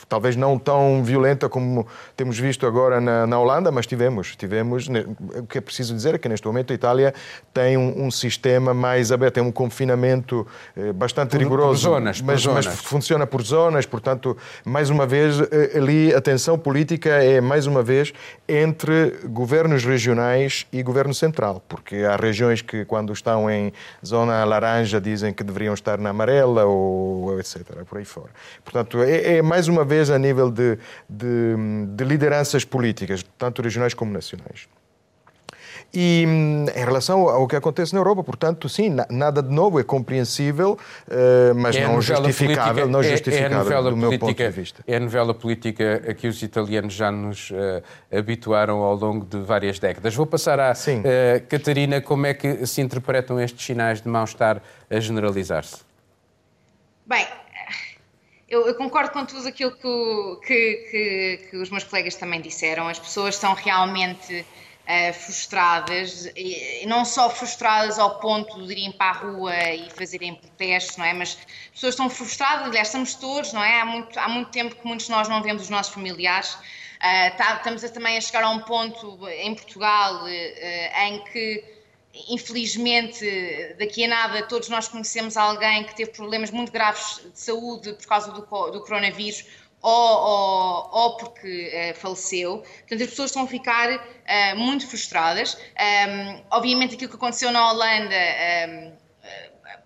[0.08, 4.34] talvez não tão violenta como temos visto agora na, na, Holanda, mas tivemos.
[4.36, 4.88] tivemos.
[4.88, 7.12] O que é preciso dizer é que neste momento a Itália
[7.52, 11.88] tem um, um sistema mais aberto, tem um confinamento eh, bastante por, rigoroso.
[11.88, 12.80] Por zonas, mas, por mas zonas.
[12.80, 15.36] funciona por zonas, portanto, mais uma vez,
[15.76, 18.14] ali a tensão política é, mais uma vez,
[18.48, 23.72] entre governos regionais e governo central porque há regiões que, quando estão em
[24.04, 28.30] zona laranja, dizem que deveriam estar na amarela, ou etc., por aí fora.
[28.62, 31.56] Portanto, é, é mais uma vez a nível de, de,
[31.88, 34.68] de lideranças políticas, tanto regionais como nacionais.
[35.92, 39.82] E hum, em relação ao que acontece na Europa, portanto, sim, nada de novo é
[39.82, 40.78] compreensível,
[41.10, 44.84] eh, mas é não justificável, não justificável é, é do meu ponto de vista.
[44.86, 47.82] É a novela política a que os italianos já nos uh,
[48.16, 50.14] habituaram ao longo de várias décadas.
[50.14, 55.00] Vou passar à uh, Catarina, como é que se interpretam estes sinais de mal-estar a
[55.00, 55.78] generalizar-se?
[57.04, 57.26] Bem,
[58.48, 62.86] eu, eu, concordo com tudo aquilo que, que, que, que, os meus colegas também disseram.
[62.86, 64.46] As pessoas são realmente
[64.90, 70.34] uh, frustradas, e não só frustradas ao ponto de irem para a rua e fazerem
[70.34, 71.12] protestos, não é?
[71.12, 71.38] Mas
[71.72, 73.80] pessoas estão frustradas, aliás, estamos todos, não é?
[73.80, 76.54] Há muito, há muito tempo que muitos de nós não vemos os nossos familiares.
[76.54, 81.64] Uh, tá, estamos a, também a chegar a um ponto em Portugal uh, em que,
[82.28, 87.92] infelizmente, daqui a nada, todos nós conhecemos alguém que teve problemas muito graves de saúde
[87.94, 89.44] por causa do, do coronavírus
[89.82, 92.58] ou, ou, ou porque uh, faleceu.
[92.58, 95.54] Portanto, as pessoas estão a ficar uh, muito frustradas.
[95.54, 98.16] Um, obviamente, aquilo que aconteceu na Holanda.
[98.68, 99.00] Um,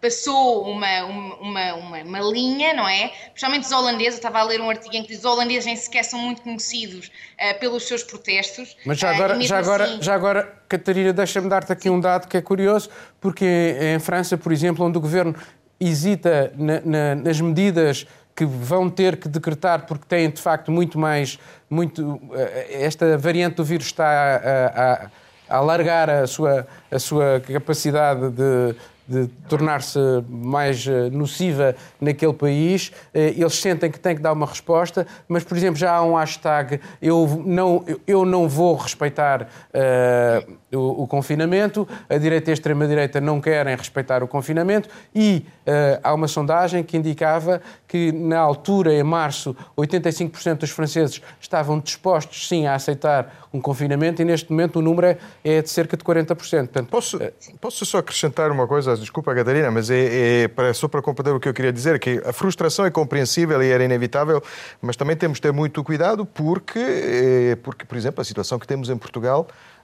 [0.00, 3.10] passou uma, uma, uma, uma, linha, não é?
[3.30, 5.76] Principalmente os holandeses, eu estava a ler um artigo em que diz os holandeses nem
[5.76, 8.76] sequer são muito conhecidos uh, pelos seus protestos.
[8.84, 9.70] Mas já agora, uh, já, assim...
[9.70, 11.90] agora já agora, Catarina, deixa-me dar-te aqui Sim.
[11.90, 13.46] um dado que é curioso, porque
[13.80, 15.34] em França, por exemplo, onde o governo
[15.80, 20.98] hesita na, na, nas medidas que vão ter que decretar porque têm de facto muito
[20.98, 21.38] mais
[21.70, 25.08] muito eh, esta variante do vírus está a, a,
[25.48, 28.74] a alargar a sua a sua capacidade de
[29.06, 34.46] de tornar-se mais eh, nociva naquele país, eh, eles sentem que têm que dar uma
[34.46, 40.52] resposta, mas, por exemplo, já há um hashtag eu não, eu não vou respeitar uh,
[40.74, 46.00] o, o, confinamento, a direita e a extrema-direita não querem respeitar o confinamento e uh,
[46.02, 52.48] há uma sondagem que indicava que, na altura, em março, 85% dos franceses estavam dispostos,
[52.48, 56.26] sim, a aceitar um confinamento e, neste momento, o número é de cerca de 40%.
[56.26, 57.20] Portanto, posso,
[57.60, 58.96] posso só acrescentar uma coisa?
[58.96, 62.20] desculpa, Catarina, mas é, é para, só para compreender o que eu queria dizer, que
[62.24, 64.42] a frustração é compreensível e era inevitável,
[64.82, 68.66] mas também temos de ter muito cuidado porque, é, porque por exemplo, a situação que
[68.66, 69.46] temos em Portugal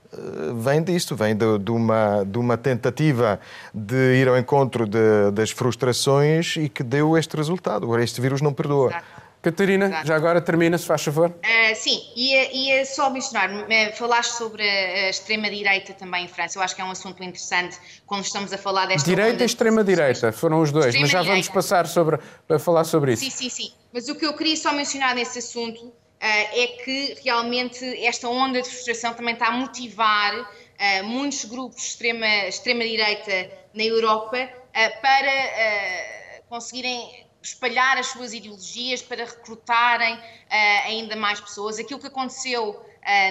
[0.55, 3.39] vem disto, vem de, de, uma, de uma tentativa
[3.73, 7.85] de ir ao encontro de, das frustrações e que deu este resultado.
[7.85, 8.89] Agora, este vírus não perdoa.
[8.89, 9.21] Exato.
[9.41, 10.07] Catarina, Exato.
[10.07, 11.31] já agora termina, se faz favor.
[11.31, 13.49] Uh, sim, ia, ia só mencionar,
[13.97, 18.23] falaste sobre a extrema-direita também em França, eu acho que é um assunto interessante quando
[18.23, 19.09] estamos a falar desta...
[19.09, 23.23] Direita e extrema-direita, foram os dois, mas já vamos passar sobre, a falar sobre isso.
[23.23, 27.83] Sim, sim, sim, mas o que eu queria só mencionar nesse assunto é que realmente
[28.05, 32.07] esta onda de frustração também está a motivar uh, muitos grupos de
[32.47, 34.49] extrema-direita extrema na Europa
[35.01, 35.31] para
[36.49, 40.19] conseguirem espalhar as suas ideologias, para recrutarem
[40.85, 41.79] ainda mais pessoas.
[41.79, 42.85] Aquilo que aconteceu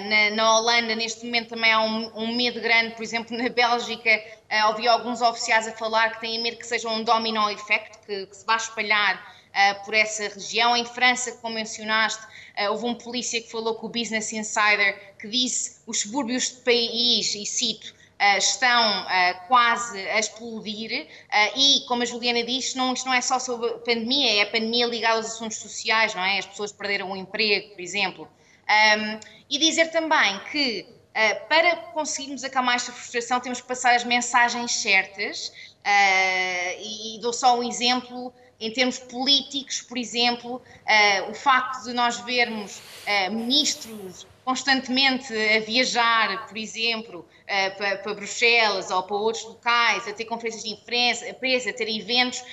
[0.09, 2.95] na, na, Holanda, neste momento, também há um, um medo grande.
[2.95, 4.11] Por exemplo, na Bélgica,
[4.51, 8.27] uh, ouvi alguns oficiais a falar que têm medo que seja um domino effect, que,
[8.27, 9.40] que se vá espalhar
[9.85, 10.77] por essa região.
[10.77, 12.23] Em França, como mencionaste,
[12.71, 17.35] houve um polícia que falou com o Business Insider que disse os subúrbios do país,
[17.35, 22.93] e cito, uh, estão uh, quase a explodir uh, e, como a Juliana disse, não,
[22.93, 26.39] isto não é só sobre pandemia, é a pandemia ligada aos assuntos sociais, não é?
[26.39, 28.29] As pessoas perderam o emprego, por exemplo.
[28.69, 34.05] Um, e dizer também que Uh, para conseguirmos acalmar esta frustração, temos que passar as
[34.05, 35.49] mensagens certas.
[35.49, 41.93] Uh, e, dou só um exemplo em termos políticos, por exemplo, uh, o facto de
[41.93, 42.81] nós vermos
[43.31, 50.25] ministros constantemente a viajar, por exemplo, uh, para, Bruxelas ou para outros locais, a ter
[50.27, 52.45] conferências de imprensa, a ter eventos,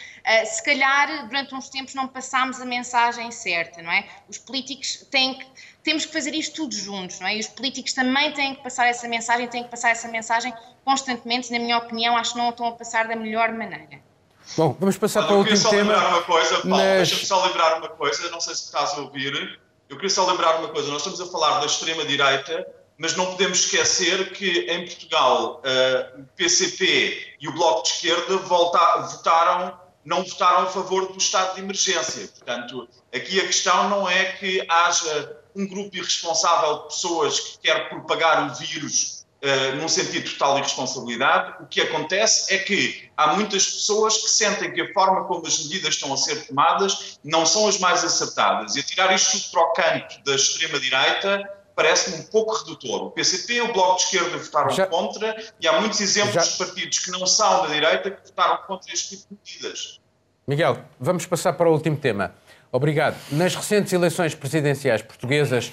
[0.46, 4.06] se calhar durante uns tempos não passámos a mensagem certa, não é?
[4.28, 5.46] Os políticos têm que,
[5.84, 7.38] temos que fazer isto tudo juntos, não é?
[7.38, 11.52] E os políticos também têm que passar essa mensagem, têm que passar essa mensagem constantemente,
[11.52, 14.07] na minha opinião, acho que não a estão a passar da melhor maneira.
[14.55, 15.93] Bom, vamos passar para o último tema.
[15.93, 17.10] Eu queria só lembrar uma coisa, Paulo, mas...
[17.10, 20.60] deixa-me só lembrar uma coisa, não sei se estás a ouvir, eu queria só lembrar
[20.60, 25.62] uma coisa: nós estamos a falar da extrema-direita, mas não podemos esquecer que em Portugal
[25.62, 31.17] uh, o PCP e o Bloco de Esquerda volta, votaram, não votaram a favor do
[31.17, 32.27] estado de emergência.
[32.27, 37.89] Portanto, aqui a questão não é que haja um grupo irresponsável de pessoas que quer
[37.89, 39.16] propagar o vírus
[39.47, 44.29] Uh, num sentido de total irresponsabilidade, o que acontece é que há muitas pessoas que
[44.29, 48.03] sentem que a forma como as medidas estão a ser tomadas não são as mais
[48.03, 48.75] acertadas.
[48.75, 53.03] E tirar isto para o canto da extrema-direita parece-me um pouco redutor.
[53.03, 54.86] O PCP e o Bloco de Esquerda votaram Já...
[54.88, 56.41] contra e há muitos exemplos Já...
[56.41, 59.99] de partidos que não são da direita que votaram contra este tipo de medidas.
[60.45, 62.36] Miguel, vamos passar para o último tema.
[62.71, 63.15] Obrigado.
[63.31, 65.71] Nas recentes eleições presidenciais portuguesas,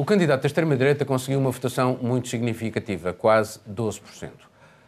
[0.00, 4.30] o candidato da extrema-direita conseguiu uma votação muito significativa, quase 12%.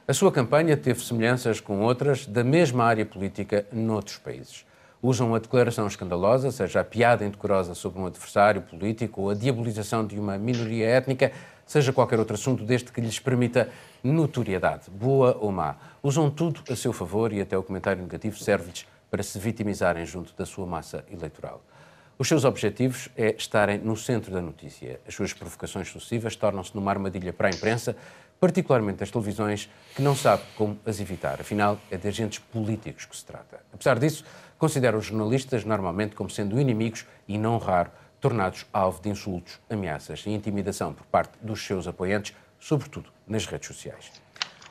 [0.09, 4.65] A sua campanha teve semelhanças com outras da mesma área política noutros países.
[5.03, 10.07] Usam a declaração escandalosa, seja a piada indecorosa sobre um adversário político ou a diabolização
[10.07, 11.31] de uma minoria étnica,
[11.67, 13.69] seja qualquer outro assunto, desde que lhes permita
[14.03, 15.77] notoriedade, boa ou má.
[16.03, 20.35] Usam tudo a seu favor e até o comentário negativo serve-lhes para se vitimizarem junto
[20.35, 21.63] da sua massa eleitoral.
[22.19, 25.01] Os seus objetivos é estarem no centro da notícia.
[25.09, 27.97] As suas provocações sucessivas tornam-se numa armadilha para a imprensa,
[28.39, 31.41] particularmente as televisões, que não sabe como as evitar.
[31.41, 33.61] Afinal, é de agentes políticos que se trata.
[33.73, 34.25] Apesar disso,
[34.59, 40.25] considera os jornalistas normalmente como sendo inimigos e, não raro, tornados alvo de insultos, ameaças
[40.27, 44.22] e intimidação por parte dos seus apoiantes, sobretudo nas redes sociais.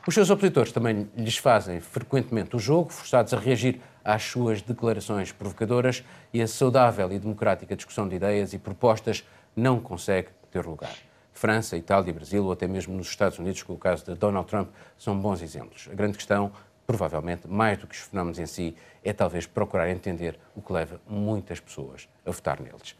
[0.04, 5.30] Os seus opositores também lhes fazem frequentemente o jogo, forçados a reagir às suas declarações
[5.30, 6.02] provocadoras
[6.34, 10.94] e a saudável e democrática discussão de ideias e propostas não consegue ter lugar.
[11.32, 14.70] França, Itália, Brasil ou até mesmo nos Estados Unidos, com o caso de Donald Trump,
[14.98, 15.88] são bons exemplos.
[15.90, 16.50] A grande questão,
[16.84, 21.00] provavelmente, mais do que os fenómenos em si, é talvez procurar entender o que leva
[21.08, 22.96] muitas pessoas a votar neles.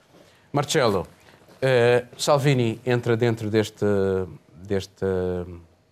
[0.52, 3.84] Marcelo, uh, Salvini entra dentro deste,
[4.54, 5.04] deste,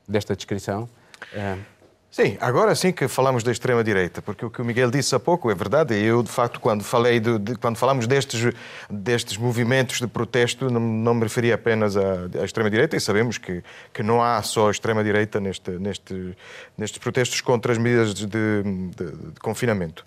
[0.08, 0.88] desta descrição.
[1.32, 1.79] É.
[2.10, 5.48] Sim, agora sim que falamos da extrema-direita, porque o que o Miguel disse há pouco
[5.48, 5.94] é verdade.
[5.94, 8.52] Eu, de facto, quando, falei de, de, quando falamos destes,
[8.90, 13.62] destes movimentos de protesto, não, não me referi apenas à, à extrema-direita, e sabemos que,
[13.94, 16.36] que não há só extrema-direita neste, neste,
[16.76, 20.04] nestes protestos contra as medidas de, de confinamento.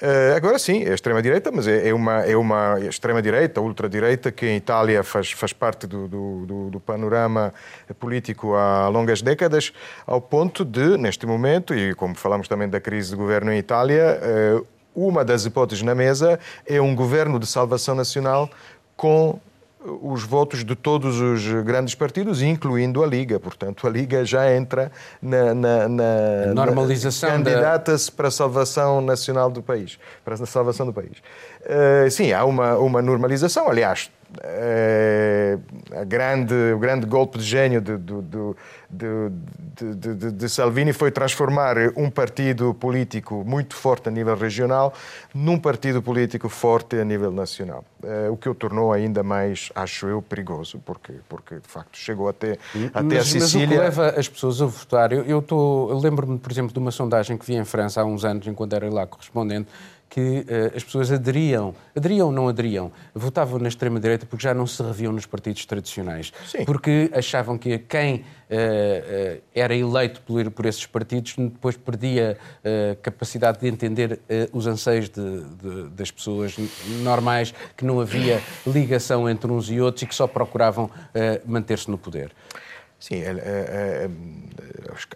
[0.00, 4.56] Uh, agora sim, é extrema-direita, mas é, é, uma, é uma extrema-direita, ultradireita, que em
[4.56, 7.52] Itália faz, faz parte do, do, do, panorama
[8.00, 9.72] político há longas décadas,
[10.06, 11.41] ao ponto de, neste momento,
[11.74, 14.20] e como falamos também da crise de governo em Itália,
[14.60, 18.50] uh, uma das hipóteses na mesa é um governo de salvação nacional
[18.96, 19.40] com
[19.84, 23.40] os votos de todos os grandes partidos, incluindo a Liga.
[23.40, 28.16] Portanto, a Liga já entra na, na, na normalização candidata-se da...
[28.16, 31.18] para a salvação nacional do país, para a salvação do país.
[31.62, 33.68] Uh, sim, há uma, uma normalização.
[33.68, 38.54] Aliás, uh, a grande, o grande golpe de gênio de, de, de
[40.32, 44.92] de, Salvini foi transformar um partido político muito forte a nível regional
[45.34, 47.84] num partido político forte a nível nacional.
[48.04, 52.28] Eh, o que o tornou ainda mais, acho eu, perigoso, porque, porque de facto chegou
[52.28, 52.58] até,
[52.92, 53.40] até a Sicília.
[53.40, 56.78] Mas o que leva as pessoas a votar, eu, eu, eu lembro-me, por exemplo, de
[56.78, 59.68] uma sondagem que vi em França há uns anos, enquanto era lá correspondente,
[60.12, 64.66] que uh, as pessoas aderiam, aderiam ou não aderiam, votavam na extrema-direita porque já não
[64.66, 66.34] se reviam nos partidos tradicionais.
[66.46, 66.66] Sim.
[66.66, 72.94] Porque achavam que quem uh, uh, era eleito por, por esses partidos depois perdia a
[72.96, 74.20] capacidade de entender
[74.52, 76.56] os anseios de, de, das pessoas
[77.02, 80.90] normais, que não havia ligação entre uns e outros e que só procuravam
[81.46, 82.32] manter-se no poder.
[83.02, 84.10] Sim, é, é, é,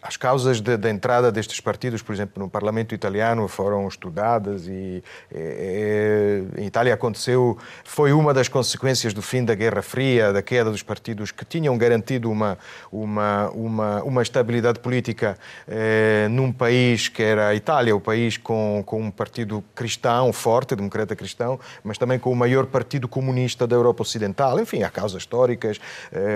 [0.03, 6.43] as causas da entrada destes partidos, por exemplo, no Parlamento italiano foram estudadas e é,
[6.57, 10.68] é, em Itália aconteceu, foi uma das consequências do fim da Guerra Fria, da queda
[10.68, 12.59] dos partidos que tinham garantido uma,
[12.91, 18.82] uma, uma, uma estabilidade política é, num país que era a Itália, o país com,
[18.84, 23.76] com um partido cristão forte, democrata cristão, mas também com o maior partido comunista da
[23.76, 24.59] Europa Ocidental.
[24.59, 25.78] Enfim, há causas históricas,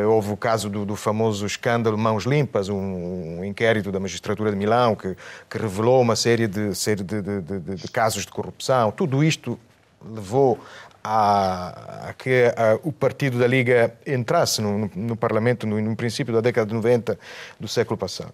[0.09, 4.57] houve o caso do, do famoso famoso escândalo Mãos Limpas, um, inquérito da magistratura de
[4.57, 5.17] Milão que,
[5.49, 8.91] que revelou uma série, de, série de, de, de, casos de corrupção.
[8.91, 9.59] Tudo isto
[10.05, 10.59] levou
[11.03, 15.97] a, a que a, o partido da Liga entrasse no, no, no Parlamento no, no,
[15.97, 17.19] princípio da década de 90
[17.59, 18.33] do século passado.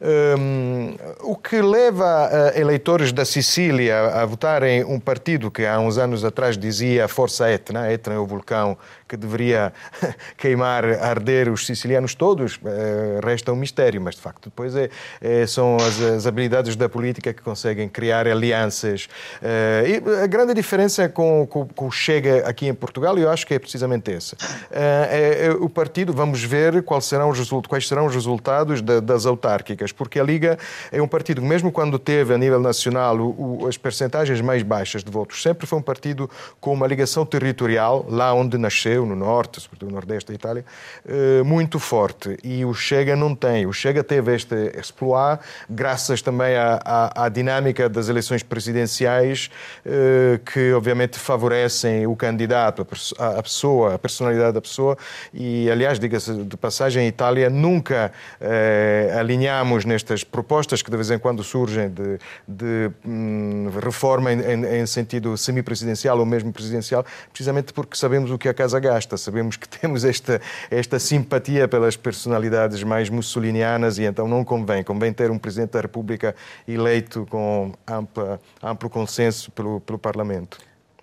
[0.00, 5.96] Um, o que leva uh, eleitores da Sicília a votarem um partido que há uns
[5.96, 8.76] anos atrás dizia Força Etna, Etna é o vulcão
[9.12, 9.74] que deveria
[10.38, 14.88] queimar, arder os sicilianos todos, uh, resta um mistério, mas de facto depois é,
[15.20, 19.04] é são as, as, habilidades da política que conseguem criar alianças.
[19.42, 21.46] Uh, e a grande diferença com,
[21.76, 24.34] o Chega aqui em Portugal, eu acho que é precisamente essa.
[24.70, 29.26] É, é, o partido, vamos ver quais serão os, quais serão os resultados da, das
[29.26, 30.58] autárquicas porque a Liga
[30.90, 34.62] é um partido que, mesmo quando teve a nível nacional o, o, as percentagens mais
[34.62, 39.16] baixas de votos, sempre foi um partido com uma ligação territorial, lá onde nasceu, no
[39.16, 40.64] norte, sobretudo no nordeste da Itália,
[41.06, 42.36] eh, muito forte.
[42.42, 43.66] E o Chega não tem.
[43.66, 49.50] O Chega teve este exploit, graças também à, à, à dinâmica das eleições presidenciais,
[49.84, 52.86] eh, que obviamente favorecem o candidato,
[53.18, 54.96] a pessoa, a personalidade da pessoa.
[55.32, 61.10] E, aliás, diga-se de passagem, em Itália nunca eh, alinhamos nestas propostas que de vez
[61.10, 67.72] em quando surgem de, de hum, reforma em, em, sentido semipresidencial ou mesmo presidencial, precisamente
[67.72, 70.40] porque sabemos o que a casa gasta, sabemos que temos esta,
[70.70, 74.82] esta simpatia pelas personalidades mais mussolinianas e então não convém.
[74.82, 76.34] Convém ter um Presidente da República
[76.66, 80.58] eleito com ampla, amplo consenso pelo, pelo Parlamento.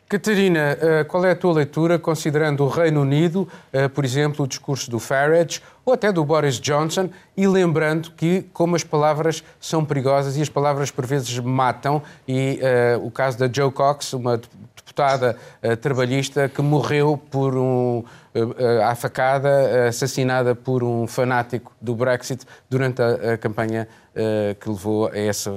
[0.10, 4.48] Catarina, eh, qual é a tua leitura, considerando o Reino Unido, eh, por exemplo, o
[4.48, 9.86] discurso do Farage ou até do Boris Johnson, e lembrando que, como as palavras são
[9.86, 12.60] perigosas e as palavras por vezes matam, e
[12.98, 14.40] uh, o caso da Joe Cox, uma
[14.90, 18.06] deputada uh, trabalhista que morreu por um, uh,
[18.84, 23.88] à facada, assassinada por um fanático do Brexit durante a, a campanha
[24.60, 25.50] que levou a esse,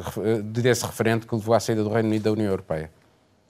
[0.44, 2.88] desse referente que levou à saída do Reino Unido da União Europeia.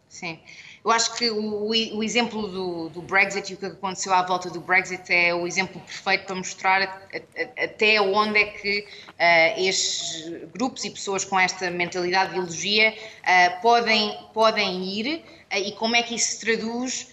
[0.08, 0.38] Sim.
[0.84, 4.50] Eu acho que o, o exemplo do, do, Brexit e o que aconteceu à volta
[4.50, 9.60] do Brexit é o exemplo perfeito para mostrar a, a, até onde é que uh,
[9.60, 15.24] estes grupos e pessoas com esta mentalidade de ideologia uh, podem, podem ir
[15.58, 17.08] e como é que isso se traduz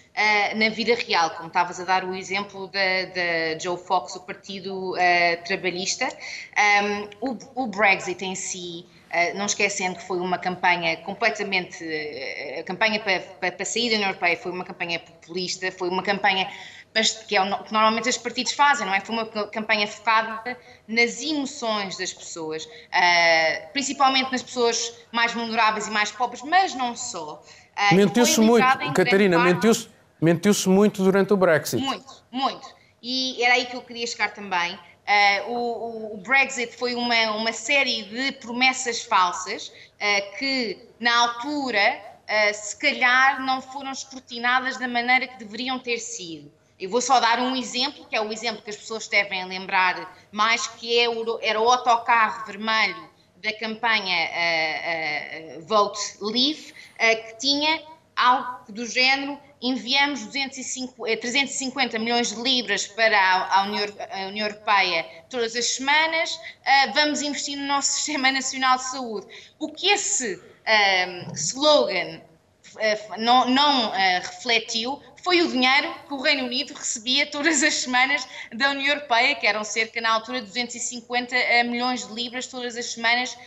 [0.56, 4.94] na vida real, como estavas a dar o exemplo da, Joe Fox, o Partido
[5.46, 6.10] Trabalhista.
[7.22, 8.86] Um, o, o Brexit em si.
[9.10, 11.84] Uh, não esquecendo que foi uma campanha completamente.
[11.84, 15.90] Uh, a campanha para, para, para sair da União Europeia foi uma campanha populista, foi
[15.90, 16.48] uma campanha
[17.28, 19.00] que, é o que normalmente os partidos fazem, não é?
[19.00, 25.92] Foi uma campanha focada nas emoções das pessoas, uh, principalmente nas pessoas mais vulneráveis e
[25.92, 27.42] mais pobres, mas não só.
[27.92, 29.90] Mentiu-se muito, Catarina, mentiu-se
[30.22, 31.82] mentiu muito durante o Brexit.
[31.82, 32.68] Muito, muito.
[33.02, 34.74] E era aí que eu queria chegar também.
[34.76, 42.00] Uh, o, o, Brexit foi uma, uma série de promessas falsas uh, que, na altura,
[42.26, 46.52] uh, se calhar não foram escrutinadas da maneira que deveriam ter sido.
[46.80, 50.16] Eu vou só dar um exemplo, que é o exemplo que as pessoas devem lembrar
[50.32, 54.30] mais, que é o, era o autocarro vermelho da campanha
[55.66, 57.82] Vote Leave, que tinha
[58.16, 64.47] algo do género enviamos 205, 350 eh, milhões de libras para a, União, a União,
[64.47, 69.28] Europeia todas as semanas, uh, vamos investir no nosso Sistema Nacional de Saúde.
[69.58, 72.22] O que esse uh, slogan
[72.76, 73.91] uh, não, não
[74.22, 79.36] refletiu foi o dinheiro que o Reino Unido recebia todas as semanas da União Europeia,
[79.36, 81.36] que eram cerca, na altura, 250
[81.66, 83.38] milhões de libras todas as semanas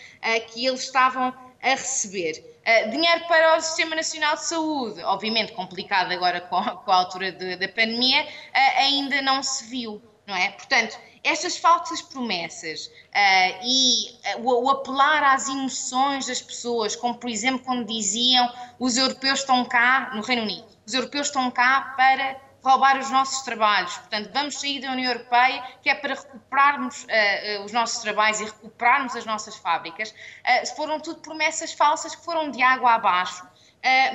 [0.52, 2.51] que eles estavam a receber.
[2.62, 6.94] Uh, dinheiro para o Sistema Nacional de Saúde, obviamente complicado agora com, a, com a
[6.94, 10.50] altura de, da pandemia, uh, ainda não se viu, não é?
[10.50, 17.28] Portanto, estas falsas promessas uh, e o, o, apelar às emoções das pessoas, como por
[17.28, 18.48] exemplo quando diziam
[18.78, 23.42] os europeus estão cá no Reino Unido, os europeus estão cá para roubar os nossos
[23.42, 23.96] trabalhos.
[23.98, 28.40] Portanto, vamos sair da União Europeia, que é para recuperarmos uh, uh, os nossos trabalhos
[28.40, 30.10] e recuperarmos as nossas fábricas.
[30.10, 33.44] Uh, foram tudo promessas falsas que foram de água abaixo,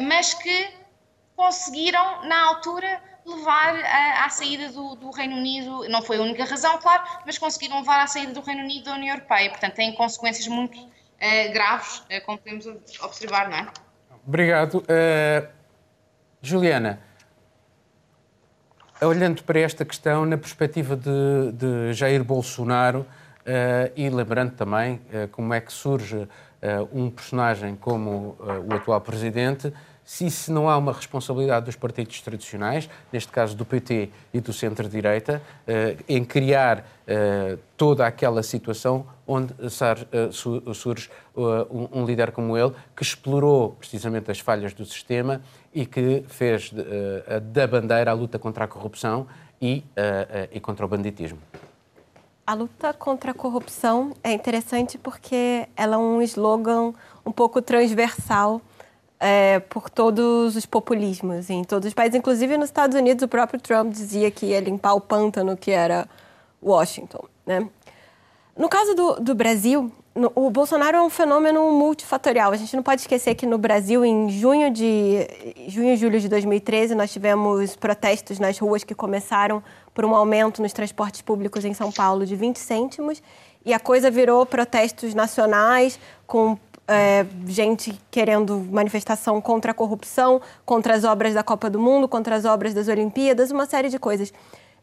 [0.08, 0.70] mas que
[1.36, 3.76] conseguiram, na altura, levar
[4.24, 5.90] à saída do, do, Reino Unido.
[5.90, 8.94] Não foi a única razão, claro, mas conseguiram levar à saída do Reino Unido da
[8.94, 9.50] União Europeia.
[9.50, 10.80] Portanto, tem consequências muito
[11.52, 12.66] graves, como podemos
[13.02, 13.68] observar, não é?
[14.26, 14.82] Obrigado.
[16.42, 17.02] Juliana,
[19.06, 25.28] olhando para esta questão na perspectiva de, de Jair Bolsonaro uh, e lembrando também uh,
[25.32, 26.28] como é que surge uh,
[26.92, 28.36] um personagem como
[28.68, 29.72] o atual presidente,
[30.08, 34.54] se isso não há uma responsabilidade dos partidos tradicionais, neste caso do PT e do
[34.54, 40.30] centro-direita, eh, em criar eh, toda aquela situação onde eh,
[40.74, 45.42] surge um líder como ele, que explorou precisamente as falhas do sistema
[45.74, 46.72] e que fez
[47.52, 49.28] da bandeira a luta contra a corrupção
[49.62, 49.84] e,
[50.52, 51.38] e contra o banditismo.
[52.48, 56.94] A luta contra a corrupção é interessante porque ela é um slogan
[57.26, 58.62] um pouco transversal
[59.20, 63.60] é, por todos os populismos em todos os países, inclusive nos Estados Unidos, o próprio
[63.60, 66.08] Trump dizia que ia limpar o pântano que era
[66.62, 67.26] Washington.
[67.46, 67.68] Né?
[68.56, 72.52] No caso do, do Brasil, no, o Bolsonaro é um fenômeno multifatorial.
[72.52, 75.28] A gente não pode esquecer que no Brasil, em junho de
[75.68, 79.64] junho e julho de 2013, nós tivemos protestos nas ruas que começaram
[79.94, 83.22] por um aumento nos transportes públicos em São Paulo de 20 cêntimos
[83.64, 86.58] e a coisa virou protestos nacionais com
[86.88, 92.36] é, gente querendo manifestação contra a corrupção, contra as obras da Copa do Mundo, contra
[92.36, 94.34] as obras das Olimpíadas, uma série de coisas.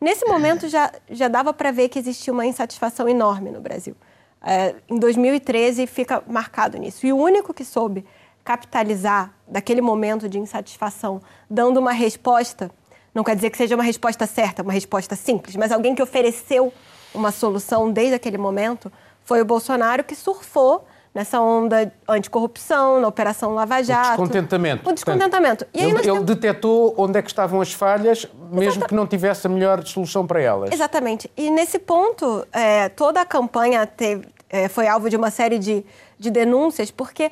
[0.00, 3.96] Nesse momento já, já dava para ver que existia uma insatisfação enorme no Brasil.
[4.42, 7.06] É, em 2013 fica marcado nisso.
[7.06, 8.04] E o único que soube
[8.44, 12.70] capitalizar daquele momento de insatisfação, dando uma resposta,
[13.14, 16.70] não quer dizer que seja uma resposta certa, uma resposta simples, mas alguém que ofereceu
[17.14, 18.92] uma solução desde aquele momento,
[19.22, 20.84] foi o Bolsonaro que surfou
[21.14, 24.20] nessa onda anticorrupção, na Operação Lava Jato.
[24.20, 24.90] O descontentamento.
[24.90, 25.64] O descontentamento.
[25.64, 28.88] Portanto, ele, ele detectou onde é que estavam as falhas, mesmo Exata...
[28.88, 30.72] que não tivesse a melhor solução para elas.
[30.72, 31.30] Exatamente.
[31.36, 35.86] E nesse ponto, é, toda a campanha teve, é, foi alvo de uma série de,
[36.18, 37.30] de denúncias, porque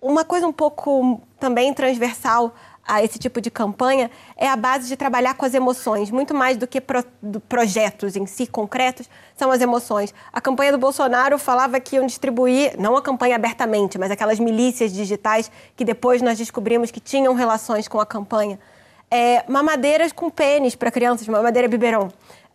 [0.00, 2.54] uma coisa um pouco também transversal
[2.90, 6.56] a esse tipo de campanha é a base de trabalhar com as emoções, muito mais
[6.56, 10.12] do que pro, do projetos em si concretos, são as emoções.
[10.32, 14.92] A campanha do Bolsonaro falava que iam distribuir, não a campanha abertamente, mas aquelas milícias
[14.92, 18.58] digitais que depois nós descobrimos que tinham relações com a campanha.
[19.08, 22.08] É, mamadeiras com pênis para crianças, mamadeira biberon.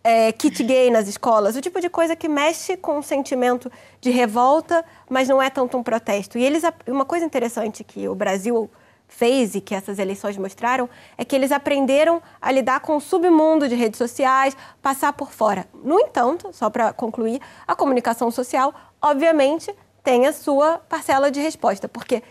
[0.03, 3.71] É, kit gay nas escolas, o tipo de coisa que mexe com o sentimento
[4.01, 6.37] de revolta, mas não é tanto um protesto.
[6.37, 8.69] E eles, uma coisa interessante que o Brasil
[9.07, 13.67] fez e que essas eleições mostraram é que eles aprenderam a lidar com o submundo
[13.67, 15.67] de redes sociais, passar por fora.
[15.83, 21.87] No entanto, só para concluir, a comunicação social, obviamente, tem a sua parcela de resposta,
[21.87, 22.21] porque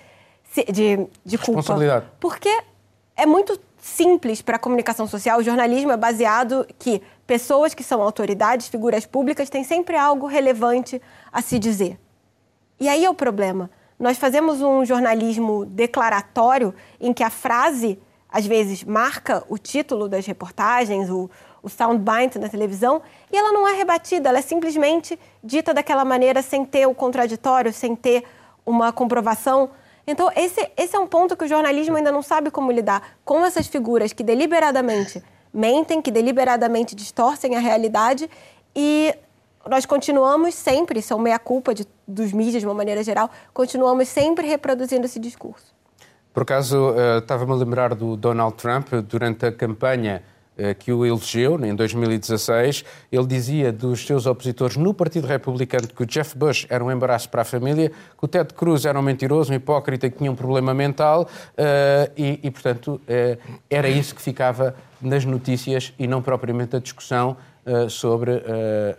[0.71, 1.61] de, de culpa.
[1.61, 2.07] Responsabilidade.
[2.21, 2.63] Porque
[3.17, 8.01] é muito simples para a comunicação social, o jornalismo é baseado que pessoas que são
[8.01, 11.01] autoridades, figuras públicas, têm sempre algo relevante
[11.31, 11.99] a se dizer.
[12.81, 18.47] E aí é o problema nós fazemos um jornalismo declaratório em que a frase, às
[18.47, 21.31] vezes, marca o título das reportagens, o,
[21.63, 23.01] o soundbite na televisão,
[23.33, 27.73] e ela não é rebatida, ela é simplesmente dita daquela maneira sem ter o contraditório,
[27.73, 28.25] sem ter
[28.67, 29.71] uma comprovação.
[30.07, 33.45] Então, esse, esse é um ponto que o jornalismo ainda não sabe como lidar com
[33.45, 35.23] essas figuras que deliberadamente
[35.53, 38.29] mentem, que deliberadamente distorcem a realidade
[38.75, 39.15] e
[39.69, 41.73] nós continuamos sempre, isso é meia-culpa
[42.07, 45.75] dos mídias de uma maneira geral, continuamos sempre reproduzindo esse discurso.
[46.33, 50.21] Por acaso, uh, estava-me a lembrar do Donald Trump, durante a campanha
[50.59, 56.03] uh, que o elegeu, em 2016, ele dizia dos seus opositores no Partido Republicano que
[56.03, 59.03] o Jeff Bush era um embaraço para a família, que o Ted Cruz era um
[59.03, 63.01] mentiroso, um hipócrita que tinha um problema mental uh, e, e, portanto,
[63.71, 67.37] era isso que ficava nas notícias e não propriamente a discussão
[67.67, 68.43] uh, sobre, uh,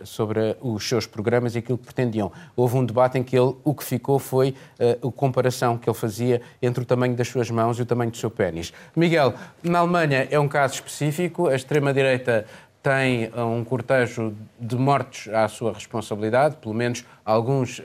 [0.04, 2.30] sobre os seus programas e aquilo que pretendiam.
[2.54, 5.96] Houve um debate em que ele, o que ficou foi uh, a comparação que ele
[5.96, 8.72] fazia entre o tamanho das suas mãos e o tamanho do seu pênis.
[8.94, 12.46] Miguel, na Alemanha é um caso específico, a extrema-direita
[12.86, 17.82] tem um cortejo de mortes à sua responsabilidade, pelo menos alguns, uh,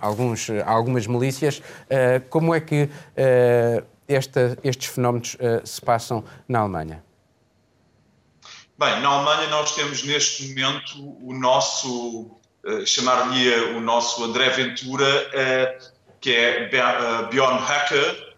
[0.00, 1.58] alguns, algumas milícias.
[1.58, 7.07] Uh, como é que uh, esta, estes fenómenos se passam na Alemanha?
[8.78, 12.30] Bem, na Alemanha nós temos neste momento o nosso,
[12.64, 18.36] uh, chamar-lhe o nosso André Ventura, uh, que é uh, Bjorn Hacker,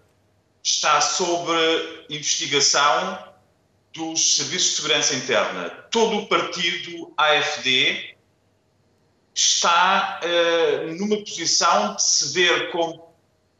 [0.62, 1.52] está sob
[2.08, 3.22] investigação
[3.92, 5.68] dos Serviços de Segurança Interna.
[5.90, 8.16] Todo o partido AFD
[9.34, 10.20] está
[10.98, 13.14] numa posição de se ver como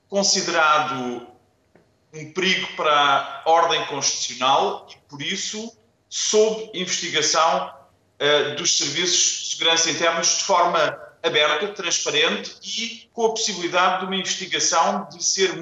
[0.09, 1.26] considerado
[2.14, 5.78] um perigo para a ordem constitucional e, por isso,
[6.11, 7.73] sob investigação
[8.21, 14.07] uh, dos serviços de segurança internos de forma aberta, transparente e com a possibilidade de
[14.07, 15.55] uma investigação de ser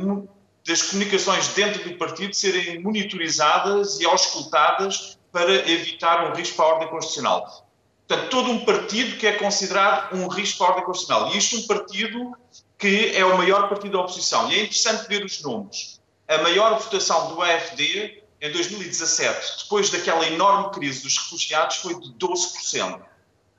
[0.66, 6.88] das comunicações dentro do partido serem monitorizadas e auscultadas para evitar um risco a ordem
[6.88, 7.68] constitucional.
[8.06, 11.32] Portanto, todo um partido que é considerado um risco a ordem constitucional.
[11.32, 12.36] E isto um partido
[12.78, 14.50] que é o maior partido da oposição.
[14.50, 16.00] E é interessante ver os nomes.
[16.28, 22.12] a maior votação do AFD em 2017, depois daquela enorme crise dos refugiados, foi de
[22.14, 23.00] 12%.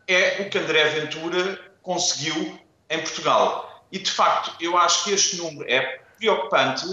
[0.07, 2.59] É o que André Ventura conseguiu
[2.89, 3.85] em Portugal.
[3.91, 6.85] E, de facto, eu acho que este número é preocupante,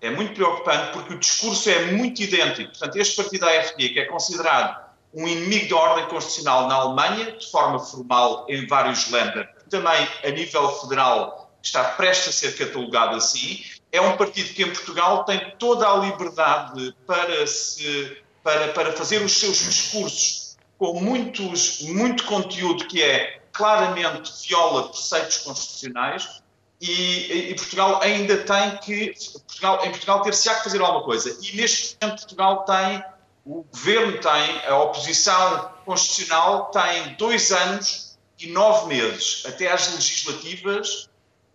[0.00, 2.70] é muito preocupante, porque o discurso é muito idêntico.
[2.70, 7.50] Portanto, este partido AFD, que é considerado um inimigo da ordem constitucional na Alemanha, de
[7.50, 13.62] forma formal em vários länder, também a nível federal está prestes a ser catalogado assim,
[13.92, 19.22] é um partido que em Portugal tem toda a liberdade para, se, para, para fazer
[19.22, 26.40] os seus discursos com muitos, muito conteúdo que é claramente viola preceitos constitucionais
[26.80, 29.12] e, e, Portugal ainda tem que
[29.46, 31.36] Portugal, em Portugal ter-se á que fazer alguma coisa.
[31.42, 33.04] E neste momento Portugal tem
[33.44, 41.10] o governo tem a oposição constitucional tem dois anos e nove meses até às legislativas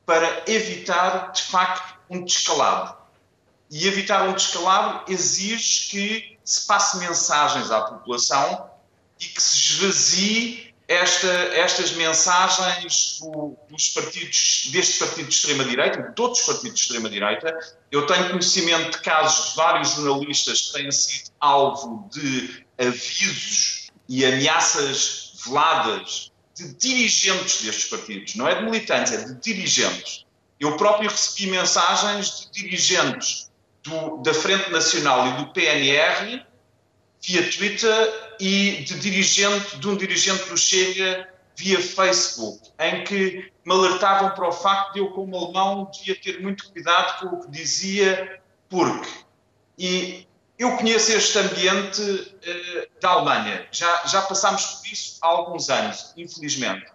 [0.06, 2.96] para evitar de facto um descalabro.
[3.70, 8.70] E evitar um descalabro exige que se passe mensagens à população
[9.20, 13.20] e que se esvazie esta, estas mensagens
[13.70, 17.58] dos partidos, deste partido de extrema-direita, de todos os partidos de extrema-direita.
[17.92, 24.24] Eu tenho conhecimento de casos de vários jornalistas que têm sido alvo de avisos e
[24.26, 30.25] ameaças veladas de dirigentes destes partidos, não é de militantes, é de dirigentes.
[30.60, 33.52] Eu próprio recebi mensagens de dirigentes
[33.84, 36.46] do, da Frente Nacional e do PNR
[37.22, 43.74] via Twitter e de dirigente de um dirigente do Chega via Facebook, em que me
[43.74, 47.52] alertavam para o facto de eu, como alemão, devia ter muito cuidado com o que
[47.52, 49.10] dizia, porque.
[49.78, 50.28] E
[50.58, 56.14] eu conheço este ambiente uh, da Alemanha, já, já passámos por isso há alguns anos,
[56.16, 56.86] infelizmente.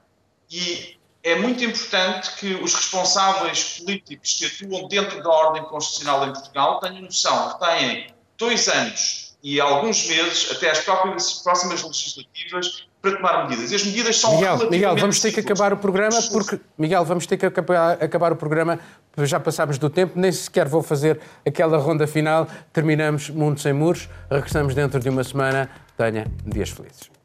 [0.50, 6.32] E é muito importante que os responsáveis políticos que atuam dentro da ordem constitucional em
[6.32, 12.86] Portugal tenham noção que têm dois anos e alguns meses até às próprias, próximas legislativas
[13.00, 13.70] para tomar medidas.
[13.70, 17.26] E as medidas são Miguel, Miguel, vamos ter que acabar o programa porque Miguel, vamos
[17.26, 18.78] ter que acabar, acabar o programa.
[19.18, 22.46] Já passámos do tempo, nem sequer vou fazer aquela ronda final.
[22.72, 24.08] Terminamos Mundo sem Muros.
[24.30, 25.70] Regressamos dentro de uma semana.
[25.96, 27.19] Tenha dias felizes.